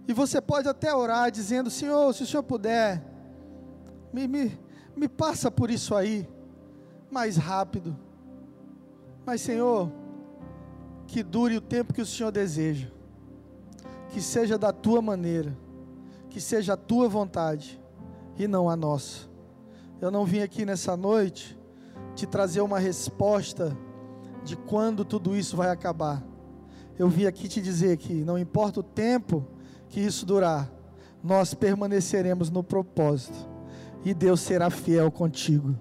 E 0.08 0.12
você 0.12 0.42
pode 0.42 0.68
até 0.68 0.92
orar 0.92 1.30
dizendo: 1.30 1.70
Senhor, 1.70 2.12
se 2.16 2.24
o 2.24 2.26
Senhor 2.26 2.42
puder, 2.42 3.06
me, 4.12 4.28
me, 4.28 4.60
me 4.96 5.08
passa 5.08 5.52
por 5.52 5.70
isso 5.70 5.94
aí, 5.94 6.28
mais 7.12 7.38
rápido. 7.38 7.96
Mas, 9.24 9.40
Senhor, 9.40 9.92
que 11.06 11.22
dure 11.22 11.58
o 11.58 11.62
tempo 11.62 11.94
que 11.94 12.02
o 12.02 12.08
Senhor 12.08 12.32
deseja, 12.32 12.88
que 14.10 14.20
seja 14.20 14.58
da 14.58 14.74
tua 14.74 15.00
maneira, 15.00 15.56
que 16.28 16.42
seja 16.42 16.74
a 16.74 16.78
tua 16.78 17.08
vontade 17.08 17.80
e 18.36 18.48
não 18.48 18.68
a 18.68 18.76
nossa. 18.76 19.29
Eu 20.02 20.10
não 20.10 20.26
vim 20.26 20.40
aqui 20.40 20.66
nessa 20.66 20.96
noite 20.96 21.60
te 22.16 22.26
trazer 22.26 22.62
uma 22.62 22.80
resposta 22.80 23.78
de 24.46 24.56
quando 24.56 25.04
tudo 25.04 25.36
isso 25.36 25.58
vai 25.58 25.70
acabar. 25.70 26.24
Eu 26.98 27.10
vim 27.10 27.26
aqui 27.26 27.50
te 27.50 27.62
dizer 27.62 27.98
que 27.98 28.14
não 28.14 28.38
importa 28.38 28.80
o 28.80 28.84
tempo 28.84 29.46
que 29.90 30.00
isso 30.00 30.26
durar, 30.26 30.72
nós 31.22 31.54
permaneceremos 31.54 32.50
no 32.50 32.64
propósito 32.64 33.38
e 34.06 34.14
Deus 34.14 34.40
será 34.40 34.70
fiel 34.70 35.12
contigo. 35.12 35.76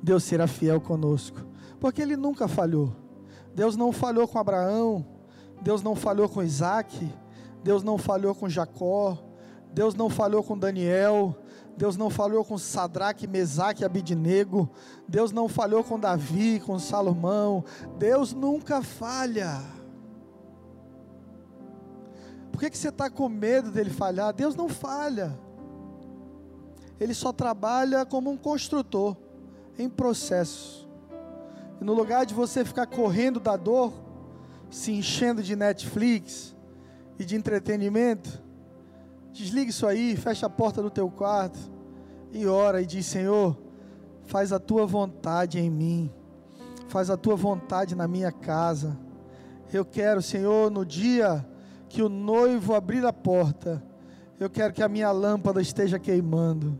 Deus 0.00 0.22
será 0.22 0.46
fiel 0.46 0.80
conosco, 0.80 1.40
porque 1.80 2.00
Ele 2.00 2.16
nunca 2.16 2.46
falhou. 2.46 2.94
Deus 3.54 3.74
não 3.74 3.90
falhou 3.90 4.28
com 4.28 4.38
Abraão, 4.38 5.04
Deus 5.62 5.82
não 5.82 5.96
falhou 5.96 6.28
com 6.28 6.42
Isaac, 6.42 7.12
Deus 7.62 7.82
não 7.82 7.98
falhou 7.98 8.34
com 8.34 8.48
Jacó, 8.48 9.18
Deus 9.72 9.94
não 9.94 10.08
falhou 10.08 10.44
com 10.44 10.56
Daniel, 10.56 11.36
Deus 11.76 11.96
não 11.96 12.08
falhou 12.08 12.44
com 12.44 12.56
Sadraque, 12.56 13.26
Mesaque 13.26 13.84
e 13.84 14.68
Deus 15.08 15.32
não 15.32 15.48
falhou 15.48 15.82
com 15.82 15.98
Davi, 15.98 16.60
com 16.60 16.78
Salomão, 16.78 17.64
Deus 17.98 18.32
nunca 18.32 18.80
falha. 18.82 19.60
Por 22.52 22.60
que, 22.60 22.70
que 22.70 22.78
você 22.78 22.90
está 22.90 23.10
com 23.10 23.28
medo 23.28 23.72
dele 23.72 23.90
falhar? 23.90 24.32
Deus 24.32 24.54
não 24.54 24.68
falha. 24.68 25.36
Ele 27.00 27.12
só 27.12 27.32
trabalha 27.32 28.06
como 28.06 28.30
um 28.30 28.36
construtor, 28.36 29.16
em 29.76 29.88
processo. 29.88 30.88
E 31.80 31.84
no 31.84 31.92
lugar 31.92 32.24
de 32.24 32.32
você 32.32 32.64
ficar 32.64 32.86
correndo 32.86 33.40
da 33.40 33.56
dor, 33.56 33.92
se 34.70 34.92
enchendo 34.92 35.42
de 35.42 35.56
Netflix 35.56 36.54
e 37.18 37.24
de 37.24 37.34
entretenimento, 37.34 38.43
desliga 39.34 39.70
isso 39.70 39.86
aí, 39.86 40.16
fecha 40.16 40.46
a 40.46 40.50
porta 40.50 40.80
do 40.80 40.88
teu 40.88 41.10
quarto 41.10 41.58
e 42.32 42.46
ora 42.46 42.80
e 42.80 42.86
diz: 42.86 43.04
Senhor, 43.04 43.58
faz 44.24 44.52
a 44.52 44.60
tua 44.60 44.86
vontade 44.86 45.58
em 45.58 45.68
mim, 45.68 46.10
faz 46.86 47.10
a 47.10 47.16
tua 47.16 47.34
vontade 47.34 47.96
na 47.96 48.06
minha 48.06 48.30
casa. 48.30 48.96
Eu 49.72 49.84
quero, 49.84 50.22
Senhor, 50.22 50.70
no 50.70 50.86
dia 50.86 51.44
que 51.88 52.00
o 52.00 52.08
noivo 52.08 52.74
abrir 52.74 53.04
a 53.04 53.12
porta, 53.12 53.82
eu 54.38 54.48
quero 54.48 54.72
que 54.72 54.82
a 54.82 54.88
minha 54.88 55.10
lâmpada 55.10 55.60
esteja 55.60 55.98
queimando. 55.98 56.78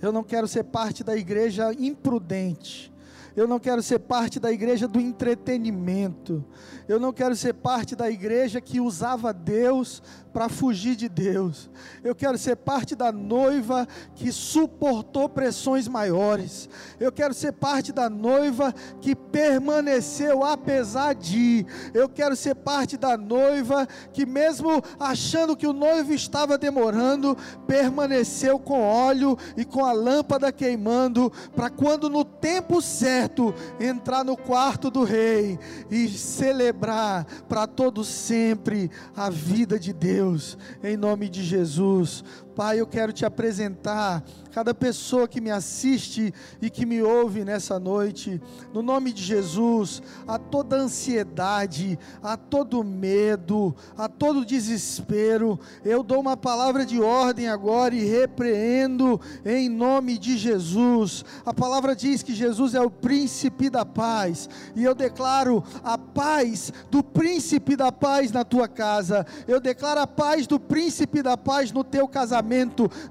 Eu 0.00 0.10
não 0.10 0.24
quero 0.24 0.48
ser 0.48 0.64
parte 0.64 1.04
da 1.04 1.14
igreja 1.14 1.72
imprudente. 1.78 2.92
Eu 3.36 3.48
não 3.48 3.58
quero 3.58 3.82
ser 3.82 3.98
parte 3.98 4.38
da 4.38 4.52
igreja 4.52 4.86
do 4.86 5.00
entretenimento. 5.00 6.44
Eu 6.86 7.00
não 7.00 7.12
quero 7.12 7.34
ser 7.34 7.52
parte 7.54 7.96
da 7.96 8.08
igreja 8.08 8.60
que 8.60 8.80
usava 8.80 9.32
Deus 9.32 10.02
para 10.34 10.48
fugir 10.48 10.96
de 10.96 11.08
Deus. 11.08 11.70
Eu 12.02 12.12
quero 12.12 12.36
ser 12.36 12.56
parte 12.56 12.96
da 12.96 13.12
noiva 13.12 13.86
que 14.16 14.32
suportou 14.32 15.28
pressões 15.28 15.86
maiores. 15.86 16.68
Eu 16.98 17.12
quero 17.12 17.32
ser 17.32 17.52
parte 17.52 17.92
da 17.92 18.10
noiva 18.10 18.74
que 19.00 19.14
permaneceu 19.14 20.42
apesar 20.42 21.14
de. 21.14 21.64
Eu 21.94 22.08
quero 22.08 22.34
ser 22.34 22.56
parte 22.56 22.96
da 22.96 23.16
noiva 23.16 23.86
que, 24.12 24.26
mesmo 24.26 24.82
achando 24.98 25.56
que 25.56 25.68
o 25.68 25.72
noivo 25.72 26.12
estava 26.12 26.58
demorando, 26.58 27.38
permaneceu 27.64 28.58
com 28.58 28.82
óleo 28.82 29.38
e 29.56 29.64
com 29.64 29.84
a 29.84 29.92
lâmpada 29.92 30.50
queimando, 30.50 31.32
para 31.54 31.70
quando 31.70 32.10
no 32.10 32.24
tempo 32.24 32.82
certo 32.82 33.54
entrar 33.78 34.24
no 34.24 34.36
quarto 34.36 34.90
do 34.90 35.04
rei 35.04 35.60
e 35.88 36.08
celebrar 36.08 37.24
para 37.48 37.68
todo 37.68 38.02
sempre 38.02 38.90
a 39.14 39.30
vida 39.30 39.78
de 39.78 39.92
Deus. 39.92 40.23
Deus, 40.24 40.56
em 40.82 40.96
nome 40.96 41.28
de 41.28 41.42
Jesus. 41.44 42.24
Pai, 42.54 42.80
eu 42.80 42.86
quero 42.86 43.12
te 43.12 43.26
apresentar 43.26 44.22
cada 44.52 44.72
pessoa 44.72 45.26
que 45.26 45.40
me 45.40 45.50
assiste 45.50 46.32
e 46.62 46.70
que 46.70 46.86
me 46.86 47.02
ouve 47.02 47.44
nessa 47.44 47.80
noite, 47.80 48.40
no 48.72 48.82
nome 48.82 49.12
de 49.12 49.20
Jesus, 49.20 50.00
a 50.28 50.38
toda 50.38 50.76
ansiedade, 50.76 51.98
a 52.22 52.36
todo 52.36 52.84
medo, 52.84 53.74
a 53.98 54.08
todo 54.08 54.44
desespero, 54.44 55.58
eu 55.84 56.04
dou 56.04 56.20
uma 56.20 56.36
palavra 56.36 56.86
de 56.86 57.00
ordem 57.00 57.48
agora 57.48 57.96
e 57.96 58.04
repreendo 58.04 59.20
em 59.44 59.68
nome 59.68 60.16
de 60.16 60.38
Jesus. 60.38 61.24
A 61.44 61.52
palavra 61.52 61.96
diz 61.96 62.22
que 62.22 62.32
Jesus 62.32 62.76
é 62.76 62.80
o 62.80 62.90
príncipe 62.90 63.68
da 63.68 63.84
paz, 63.84 64.48
e 64.76 64.84
eu 64.84 64.94
declaro 64.94 65.64
a 65.82 65.98
paz 65.98 66.72
do 66.92 67.02
príncipe 67.02 67.74
da 67.74 67.90
paz 67.90 68.30
na 68.30 68.44
tua 68.44 68.68
casa, 68.68 69.26
eu 69.48 69.60
declaro 69.60 69.98
a 69.98 70.06
paz 70.06 70.46
do 70.46 70.60
príncipe 70.60 71.22
da 71.22 71.36
paz 71.36 71.72
no 71.72 71.82
teu 71.82 72.06
casamento, 72.06 72.43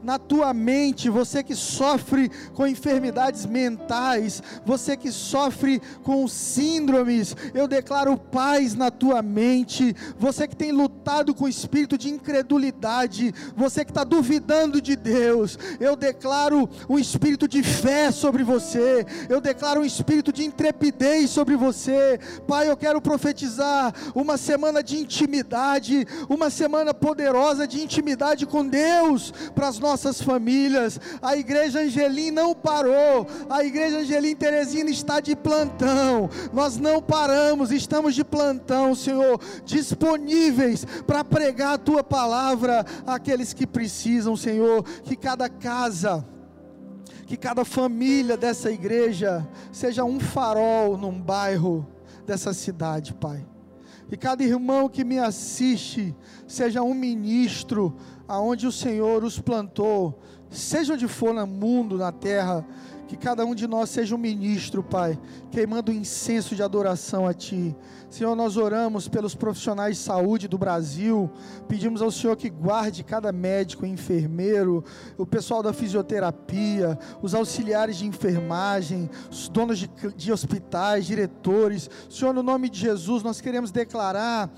na 0.04 0.18
tua 0.18 0.54
mente, 0.54 1.10
você 1.10 1.24
você 1.34 1.42
que 1.42 1.56
sofre 1.56 2.30
com 2.54 2.68
enfermidades 2.68 3.46
mentais, 3.46 4.44
você 4.66 4.98
que 4.98 5.10
sofre 5.10 5.82
com 6.04 6.28
síndromes, 6.28 7.34
eu 7.54 7.66
declaro 7.66 8.18
paz 8.18 8.76
na 8.76 8.92
tua 8.92 9.22
mente, 9.22 9.96
você 10.20 10.48
que 10.48 10.56
tem 10.56 10.74
lutado 10.74 11.34
com 11.34 11.46
o 11.46 11.50
espírito 11.50 11.98
de 11.98 12.10
incredulidade, 12.10 13.34
você 13.56 13.86
que 13.86 13.92
está 13.92 14.04
duvidando 14.04 14.82
de 14.82 14.98
Deus, 14.98 15.58
eu 15.80 15.96
declaro 15.96 16.70
um 16.90 17.00
espírito 17.00 17.48
de 17.48 17.64
fé 17.64 18.12
sobre 18.12 18.44
você, 18.44 19.06
eu 19.30 19.40
declaro 19.40 19.80
um 19.80 19.86
espírito 19.86 20.34
de 20.34 20.44
intrepidez 20.44 21.30
sobre 21.30 21.56
você, 21.56 22.20
Pai, 22.46 22.70
eu 22.70 22.76
quero 22.76 23.02
profetizar 23.02 23.94
uma 24.14 24.38
semana 24.38 24.84
de 24.84 24.98
intimidade, 25.00 26.06
uma 26.28 26.50
semana 26.50 26.94
poderosa 26.94 27.66
de 27.66 27.82
intimidade 27.82 28.46
com 28.46 28.68
Deus 28.68 29.23
para 29.54 29.68
as 29.68 29.80
nossas 29.80 30.22
famílias, 30.22 31.00
a 31.22 31.38
igreja 31.38 31.80
Angelim 31.80 32.32
não 32.32 32.54
parou, 32.54 33.28
a 33.50 33.64
igreja 33.64 34.00
Angelim 34.00 34.36
Teresina 34.36 34.90
está 34.90 35.20
de 35.20 35.36
plantão, 35.36 36.30
nós 36.52 36.78
não 36.78 37.02
paramos, 37.02 37.72
estamos 37.72 38.16
de 38.16 38.24
plantão, 38.24 38.96
Senhor, 38.96 39.40
disponíveis 39.66 40.86
para 41.06 41.24
pregar 41.24 41.74
a 41.74 41.78
tua 41.78 42.04
palavra 42.04 42.86
àqueles 43.06 43.54
que 43.54 43.68
precisam, 43.68 44.36
Senhor, 44.36 44.84
que 45.04 45.16
cada 45.16 45.50
casa, 45.50 46.26
que 47.26 47.38
cada 47.38 47.64
família 47.64 48.38
dessa 48.38 48.72
igreja 48.72 49.48
seja 49.72 50.04
um 50.04 50.20
farol 50.20 50.98
num 50.98 51.20
bairro 51.20 51.88
dessa 52.26 52.54
cidade, 52.54 53.14
Pai. 53.14 53.46
Que 54.08 54.18
cada 54.18 54.44
irmão 54.44 54.90
que 54.90 55.04
me 55.04 55.18
assiste 55.18 56.16
seja 56.48 56.84
um 56.84 56.94
ministro 56.94 57.96
aonde 58.28 58.68
o 58.68 58.72
Senhor 58.72 59.24
os 59.24 59.40
plantou, 59.40 60.20
seja 60.50 60.94
onde 60.94 61.08
for 61.08 61.34
no 61.34 61.46
mundo, 61.46 61.98
na 61.98 62.12
terra, 62.12 62.66
que 63.08 63.18
cada 63.18 63.46
um 63.46 63.54
de 63.54 63.68
nós 63.68 63.90
seja 63.90 64.16
um 64.16 64.18
ministro, 64.18 64.82
Pai, 64.82 65.20
queimando 65.52 65.92
incenso 65.92 66.56
de 66.56 66.64
adoração 66.64 67.28
a 67.28 67.34
Ti. 67.34 67.76
Senhor, 68.10 68.36
nós 68.36 68.58
oramos 68.58 69.08
pelos 69.08 69.36
profissionais 69.36 69.98
de 69.98 70.04
saúde 70.04 70.48
do 70.48 70.58
Brasil, 70.58 71.30
pedimos 71.68 72.02
ao 72.02 72.12
Senhor 72.12 72.36
que 72.36 72.50
guarde 72.50 73.04
cada 73.04 73.32
médico, 73.32 73.86
enfermeiro, 73.86 74.84
o 75.18 75.26
pessoal 75.26 75.62
da 75.62 75.74
fisioterapia, 75.74 76.98
os 77.22 77.36
auxiliares 77.36 77.98
de 77.98 78.06
enfermagem, 78.06 79.10
os 79.32 79.50
donos 79.50 79.80
de, 79.80 79.90
de 80.16 80.32
hospitais, 80.32 81.06
diretores. 81.06 81.90
Senhor, 82.10 82.34
no 82.34 82.44
nome 82.44 82.70
de 82.70 82.80
Jesus, 82.80 83.22
nós 83.24 83.42
queremos 83.42 83.72
declarar 83.72 84.52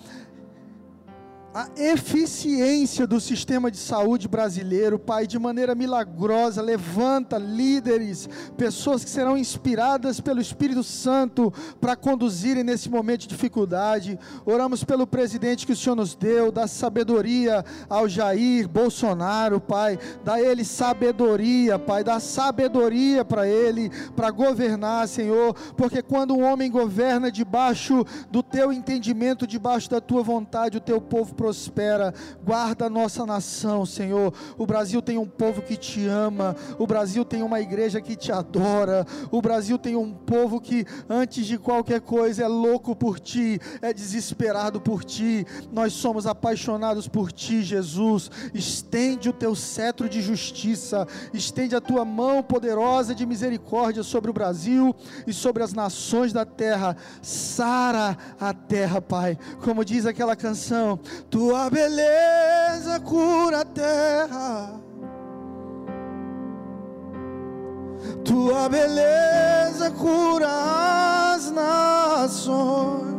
a 1.56 1.70
eficiência 1.78 3.08
do 3.08 3.18
sistema 3.18 3.72
de 3.72 3.78
saúde 3.78 4.28
brasileiro, 4.28 5.00
Pai, 5.00 5.26
de 5.26 5.39
maneira 5.39 5.74
milagrosa. 5.74 6.62
Levanta 6.62 7.38
líderes, 7.38 8.28
pessoas 8.58 9.06
que 9.06 9.10
serão 9.10 9.38
inspiradas 9.38 10.20
pelo 10.20 10.41
Espírito 10.41 10.84
Santo 10.84 11.54
para 11.80 11.96
conduzirem 11.96 12.62
nesse 12.62 12.89
momento 12.89 13.22
de 13.22 13.28
dificuldade. 13.30 14.20
Oramos 14.46 14.84
pelo 14.84 15.08
presidente 15.08 15.65
que 15.65 15.72
o 15.72 15.76
Senhor 15.78 15.96
nos 15.96 16.13
deu, 16.13 16.52
dá 16.52 16.68
sabedoria 16.68 17.63
ao 17.88 18.10
Jair 18.10 18.68
Bolsonaro, 18.68 19.62
Pai. 19.62 19.98
Dá 20.26 20.41
ele 20.41 20.65
sabedoria, 20.65 21.80
Pai. 21.80 22.04
Dá 22.04 22.20
sabedoria 22.20 23.24
para 23.24 23.48
ele, 23.48 23.89
para 24.13 24.30
governar, 24.30 25.08
Senhor. 25.08 25.56
Porque 25.78 26.02
quando 26.02 26.36
um 26.36 26.44
homem 26.44 26.70
governa 26.70 27.32
debaixo 27.32 28.04
do 28.30 28.44
teu 28.44 28.74
entendimento, 28.74 29.48
debaixo 29.48 29.89
da 29.89 30.02
tua 30.02 30.22
vontade, 30.22 30.80
o 30.80 30.82
teu 30.82 31.00
povo 31.00 31.34
prospera. 31.46 32.12
Guarda 32.44 32.86
a 32.86 32.90
nossa 32.90 33.24
nação, 33.24 33.86
Senhor. 33.86 34.34
O 34.58 34.66
Brasil 34.66 35.00
tem 35.00 35.20
um 35.20 35.28
povo 35.28 35.62
que 35.62 35.78
te 35.78 36.08
ama. 36.08 36.56
O 36.80 36.88
Brasil 36.88 37.24
tem 37.24 37.44
uma 37.44 37.62
igreja 37.62 38.02
que 38.02 38.16
te 38.16 38.32
adora. 38.32 39.06
O 39.30 39.42
Brasil 39.44 39.78
tem 39.78 39.96
um 39.96 40.12
povo 40.12 40.60
que, 40.60 40.86
antes 41.08 41.46
de 41.46 41.60
qualquer 41.60 42.02
coisa, 42.02 42.44
é 42.44 42.48
louco 42.48 42.96
por 42.96 43.20
ti, 43.20 43.60
é 43.80 43.94
desesperado 43.94 44.82
por 44.82 45.04
ti. 45.04 45.46
Nós 45.72 45.94
somos 45.94 46.26
apaixonados 46.26 47.08
por 47.08 47.32
ti, 47.32 47.62
Jesus. 47.62 48.32
Estende 48.52 49.30
o 49.30 49.34
teu 49.34 49.54
cetro 49.54 50.10
de 50.10 50.22
justiça, 50.22 51.08
estende 51.32 51.76
a 51.76 51.82
tua 51.82 52.04
mão 52.04 52.42
poderosa 52.42 53.14
de 53.14 53.24
misericórdia 53.24 54.02
sobre 54.02 54.32
o 54.32 54.34
Brasil 54.34 54.96
e 55.28 55.34
sobre 55.34 55.62
as 55.62 55.74
nações 55.74 56.34
da 56.34 56.44
terra. 56.44 56.98
Sara 57.22 58.18
a 58.40 58.52
terra, 58.52 59.00
Pai. 59.00 59.38
Como 59.64 59.86
diz 59.86 60.08
aquela 60.08 60.36
canção: 60.36 61.00
Tua 61.36 61.69
beleza 61.69 62.98
cura 63.02 63.60
a 63.60 63.65
terra. 63.65 64.80
Tua 68.24 68.69
beleza 68.69 69.91
cura 69.91 70.48
as 71.34 71.52
nações. 71.52 73.17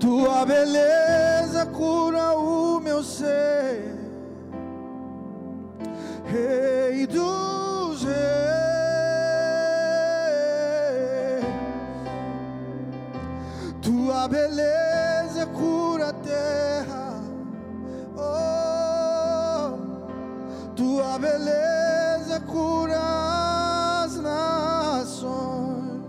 Tua 0.00 0.46
beleza 0.46 1.66
cura 1.66 2.34
o 2.34 2.80
meu 2.80 3.04
ser. 3.04 3.94
Rei 6.24 7.06
dos 7.06 8.04
reis. 8.04 8.16
Tua 13.82 14.26
beleza 14.28 15.15
cura 15.44 16.08
a 16.08 16.12
terra. 16.12 17.20
Oh, 18.16 19.76
tua 20.74 21.18
beleza 21.18 22.40
cura 22.46 22.98
as 24.04 24.16
nações. 24.16 26.00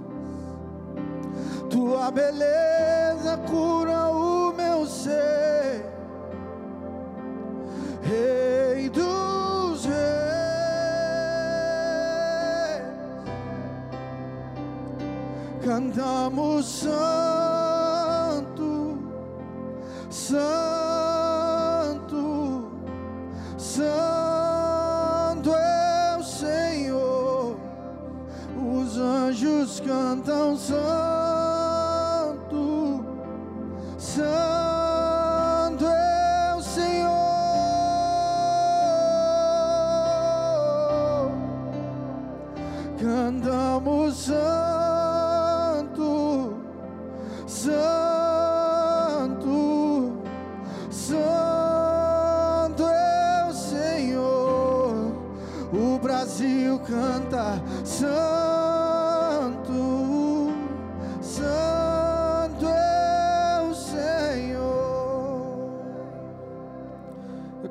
Tua 1.70 2.12
beleza 2.12 3.38
cura 3.50 4.10
o 4.12 4.54
meu 4.54 4.86
ser. 4.86 5.86
Rei 8.04 8.90
dos 8.90 9.84
reis. 9.84 9.98
Cantamos 15.66 16.86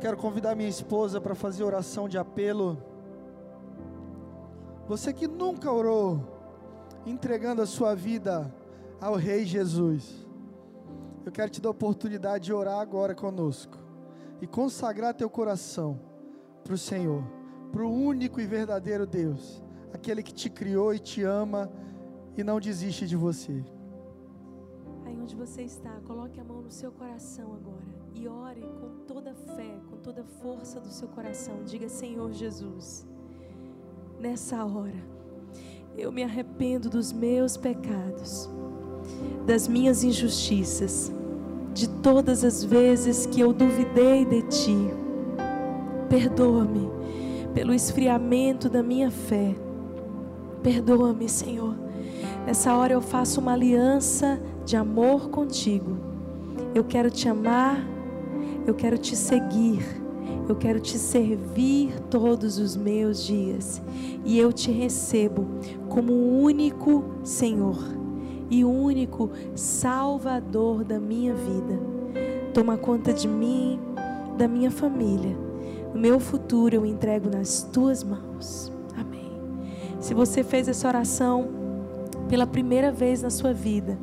quero 0.07 0.17
convidar 0.17 0.55
minha 0.55 0.69
esposa 0.69 1.21
para 1.21 1.35
fazer 1.35 1.65
oração 1.65 2.09
de 2.09 2.17
apelo. 2.17 2.81
Você 4.87 5.13
que 5.13 5.27
nunca 5.27 5.73
orou, 5.73 6.21
entregando 7.05 7.61
a 7.61 7.67
sua 7.67 7.93
vida 7.93 8.55
ao 9.01 9.17
Rei 9.17 9.45
Jesus. 9.45 10.25
Eu 11.25 11.33
quero 11.33 11.51
te 11.51 11.61
dar 11.61 11.71
a 11.71 11.73
oportunidade 11.73 12.45
de 12.45 12.53
orar 12.53 12.79
agora 12.79 13.17
conosco 13.17 13.79
e 14.41 14.47
consagrar 14.47 15.13
teu 15.13 15.29
coração 15.29 15.99
para 16.63 16.75
o 16.75 16.79
Senhor, 16.79 17.25
para 17.73 17.83
o 17.83 17.93
único 17.93 18.41
e 18.41 18.47
verdadeiro 18.47 19.09
Deus, 19.09 19.61
aquele 19.93 20.23
que 20.23 20.33
te 20.33 20.49
criou 20.49 20.95
e 20.95 21.01
te 21.01 21.25
ama 21.25 21.69
e 22.37 22.45
não 22.45 22.61
desiste 22.61 23.09
de 23.09 23.17
você. 23.17 23.65
Aí 25.05 25.21
onde 25.21 25.35
você 25.35 25.63
está, 25.63 25.99
coloque 26.07 26.39
a 26.39 26.45
mão 26.45 26.63
no 26.63 26.71
seu 26.71 26.93
coração 26.93 27.55
agora 27.55 27.96
e 28.19 28.27
ore 28.27 28.63
com 28.81 29.05
toda 29.07 29.31
a 29.33 29.35
fé, 29.35 29.79
com 29.91 29.97
toda 29.99 30.23
a 30.23 30.43
força 30.43 30.81
do 30.81 30.89
seu 30.89 31.09
coração. 31.09 31.63
Diga: 31.65 31.89
Senhor 31.89 32.33
Jesus, 32.33 33.07
nessa 34.19 34.65
hora, 34.65 35.05
eu 35.97 36.11
me 36.11 36.23
arrependo 36.23 36.89
dos 36.89 37.13
meus 37.13 37.57
pecados, 37.57 38.49
das 39.47 39.69
minhas 39.69 40.03
injustiças, 40.03 41.13
de 41.75 41.89
todas 41.89 42.43
as 42.43 42.65
vezes 42.65 43.27
que 43.27 43.41
eu 43.41 43.53
duvidei 43.53 44.25
de 44.25 44.43
Ti. 44.43 44.79
Perdoa-me 46.09 46.89
pelo 47.53 47.75
esfriamento 47.75 48.71
da 48.71 48.83
minha 48.83 49.11
fé. 49.11 49.55
Perdoa-me, 50.63 51.29
Senhor. 51.29 51.77
Nessa 52.47 52.75
hora 52.75 52.93
eu 52.93 53.03
faço 53.03 53.41
uma 53.41 53.53
aliança 53.53 54.41
de 54.65 54.77
amor 54.77 55.29
contigo. 55.29 55.99
Eu 56.75 56.85
quero 56.85 57.11
te 57.11 57.29
amar, 57.29 57.96
eu 58.67 58.75
quero 58.75 58.99
te 58.99 59.15
seguir, 59.15 59.81
eu 60.49 60.57
quero 60.57 60.81
te 60.81 60.99
servir 60.99 61.99
todos 62.11 62.59
os 62.59 62.77
meus 62.77 63.25
dias. 63.25 63.81
E 64.25 64.39
eu 64.39 64.53
te 64.53 64.71
recebo 64.71 65.47
como 65.89 66.13
o 66.13 66.43
único 66.43 67.05
Senhor 67.23 67.79
e 68.51 68.65
o 68.65 68.71
único 68.71 69.31
Salvador 69.55 70.85
da 70.85 70.99
minha 70.99 71.35
vida. 71.35 71.79
Toma 72.53 72.77
conta 72.77 73.13
de 73.13 73.29
mim, 73.29 73.79
da 74.37 74.49
minha 74.49 74.71
família. 74.71 75.37
O 75.95 75.99
meu 75.99 76.19
futuro 76.19 76.75
eu 76.75 76.85
entrego 76.85 77.29
nas 77.29 77.63
tuas 77.63 78.03
mãos. 78.03 78.73
Amém. 78.97 79.33
Se 80.01 80.15
você 80.15 80.43
fez 80.43 80.69
essa 80.69 80.89
oração 80.89 81.49
pela 82.29 82.47
primeira 82.47 82.91
vez 82.91 83.23
na 83.23 83.31
sua 83.31 83.53
vida, 83.53 83.99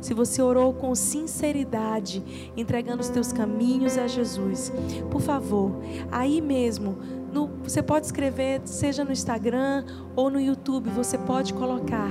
se 0.00 0.14
você 0.14 0.40
orou 0.40 0.72
com 0.72 0.94
sinceridade, 0.94 2.52
entregando 2.56 3.00
os 3.00 3.08
teus 3.08 3.32
caminhos 3.32 3.98
a 3.98 4.06
Jesus, 4.06 4.72
por 5.10 5.20
favor, 5.20 5.72
aí 6.10 6.40
mesmo, 6.40 6.98
no, 7.32 7.48
você 7.62 7.82
pode 7.82 8.06
escrever, 8.06 8.62
seja 8.64 9.04
no 9.04 9.12
Instagram 9.12 9.84
ou 10.16 10.30
no 10.30 10.40
YouTube, 10.40 10.88
você 10.90 11.18
pode 11.18 11.52
colocar: 11.52 12.10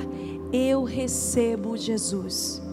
Eu 0.53 0.83
recebo 0.83 1.75
Jesus. 1.75 2.66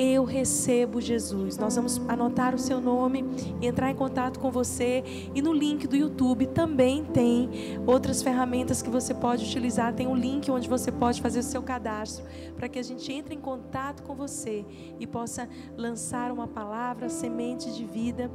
Eu 0.00 0.22
recebo 0.22 1.00
Jesus. 1.00 1.58
Nós 1.58 1.74
vamos 1.74 2.00
anotar 2.06 2.54
o 2.54 2.58
seu 2.58 2.80
nome 2.80 3.24
e 3.60 3.66
entrar 3.66 3.90
em 3.90 3.96
contato 3.96 4.38
com 4.38 4.48
você. 4.48 5.02
E 5.34 5.42
no 5.42 5.52
link 5.52 5.88
do 5.88 5.96
YouTube 5.96 6.46
também 6.46 7.04
tem 7.04 7.50
outras 7.84 8.22
ferramentas 8.22 8.80
que 8.80 8.88
você 8.88 9.12
pode 9.12 9.44
utilizar. 9.44 9.92
Tem 9.92 10.06
um 10.06 10.14
link 10.14 10.48
onde 10.52 10.68
você 10.68 10.92
pode 10.92 11.20
fazer 11.20 11.40
o 11.40 11.42
seu 11.42 11.64
cadastro 11.64 12.24
para 12.54 12.68
que 12.68 12.78
a 12.78 12.82
gente 12.82 13.12
entre 13.12 13.34
em 13.34 13.40
contato 13.40 14.04
com 14.04 14.14
você 14.14 14.64
e 15.00 15.06
possa 15.06 15.48
lançar 15.76 16.30
uma 16.30 16.46
palavra, 16.46 17.08
semente 17.08 17.72
de 17.72 17.84
vida. 17.84 18.30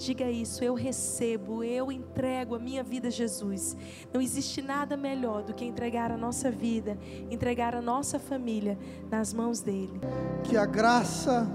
Diga 0.00 0.30
isso, 0.30 0.64
eu 0.64 0.72
recebo, 0.72 1.62
eu 1.62 1.92
entrego 1.92 2.54
a 2.54 2.58
minha 2.58 2.82
vida 2.82 3.08
a 3.08 3.10
Jesus. 3.10 3.76
Não 4.10 4.18
existe 4.18 4.62
nada 4.62 4.96
melhor 4.96 5.42
do 5.42 5.52
que 5.52 5.62
entregar 5.62 6.10
a 6.10 6.16
nossa 6.16 6.50
vida, 6.50 6.96
entregar 7.30 7.74
a 7.74 7.82
nossa 7.82 8.18
família 8.18 8.78
nas 9.10 9.34
mãos 9.34 9.60
dele. 9.60 10.00
Que 10.42 10.56
a 10.56 10.64
graça, 10.64 11.46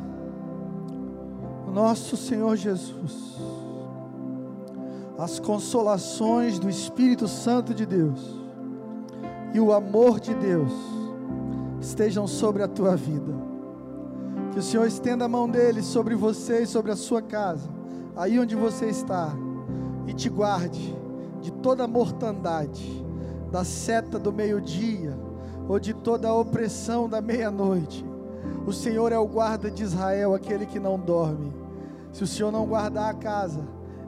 do 1.66 1.72
nosso 1.72 2.16
Senhor 2.16 2.56
Jesus, 2.56 3.36
as 5.18 5.40
consolações 5.40 6.60
do 6.60 6.70
Espírito 6.70 7.28
Santo 7.28 7.74
de 7.74 7.84
Deus 7.84 8.22
e 9.56 9.60
o 9.60 9.74
amor 9.74 10.20
de 10.20 10.36
Deus 10.36 10.72
estejam 11.82 12.28
sobre 12.28 12.62
a 12.62 12.68
tua 12.68 12.96
vida. 12.96 13.34
Que 14.54 14.60
o 14.60 14.62
Senhor 14.64 14.86
estenda 14.86 15.26
a 15.26 15.28
mão 15.28 15.50
dele 15.50 15.82
sobre 15.82 16.14
você 16.14 16.62
e 16.62 16.68
sobre 16.68 16.92
a 16.92 16.96
sua 16.96 17.24
casa, 17.24 17.74
aí 18.16 18.40
onde 18.40 18.56
você 18.56 18.88
está, 18.88 19.34
e 20.08 20.14
te 20.14 20.30
guarde 20.30 20.96
de 21.42 21.52
toda 21.52 21.88
mortandade, 21.88 23.06
da 23.52 23.64
seta 23.64 24.18
do 24.18 24.32
meio-dia, 24.32 25.18
ou 25.68 25.80
de 25.80 25.94
toda 25.94 26.28
a 26.28 26.34
opressão 26.34 27.10
da 27.10 27.22
meia-noite. 27.22 28.06
O 28.66 28.74
Senhor 28.74 29.12
é 29.12 29.18
o 29.18 29.28
guarda 29.28 29.70
de 29.70 29.84
Israel, 29.84 30.34
aquele 30.34 30.66
que 30.66 30.80
não 30.80 31.00
dorme. 31.00 31.54
Se 32.12 32.24
o 32.24 32.28
Senhor 32.28 32.52
não 32.52 32.66
guardar 32.66 33.10
a 33.10 33.14
casa, 33.14 33.62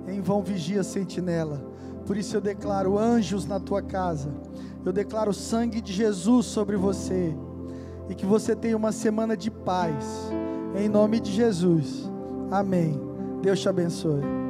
em 0.08 0.22
vão 0.22 0.42
vigia 0.42 0.82
a 0.82 0.84
sentinela. 0.84 1.62
Por 2.06 2.16
isso 2.16 2.38
eu 2.38 2.42
declaro 2.42 2.98
anjos 2.98 3.46
na 3.46 3.60
tua 3.60 3.82
casa. 3.82 4.30
Eu 4.86 4.94
declaro 4.94 5.32
o 5.32 5.34
sangue 5.34 5.82
de 5.82 5.92
Jesus 5.92 6.46
sobre 6.46 6.78
você. 6.78 7.36
E 8.08 8.16
que 8.16 8.26
você 8.26 8.56
tenha 8.56 8.78
uma 8.78 8.94
semana 8.94 9.36
de 9.36 9.52
paz. 9.52 10.06
Em 10.76 10.88
nome 10.88 11.20
de 11.20 11.32
Jesus. 11.34 12.10
Amém. 12.50 13.07
Deus 13.42 13.62
te 13.62 13.70
abençoe. 13.70 14.47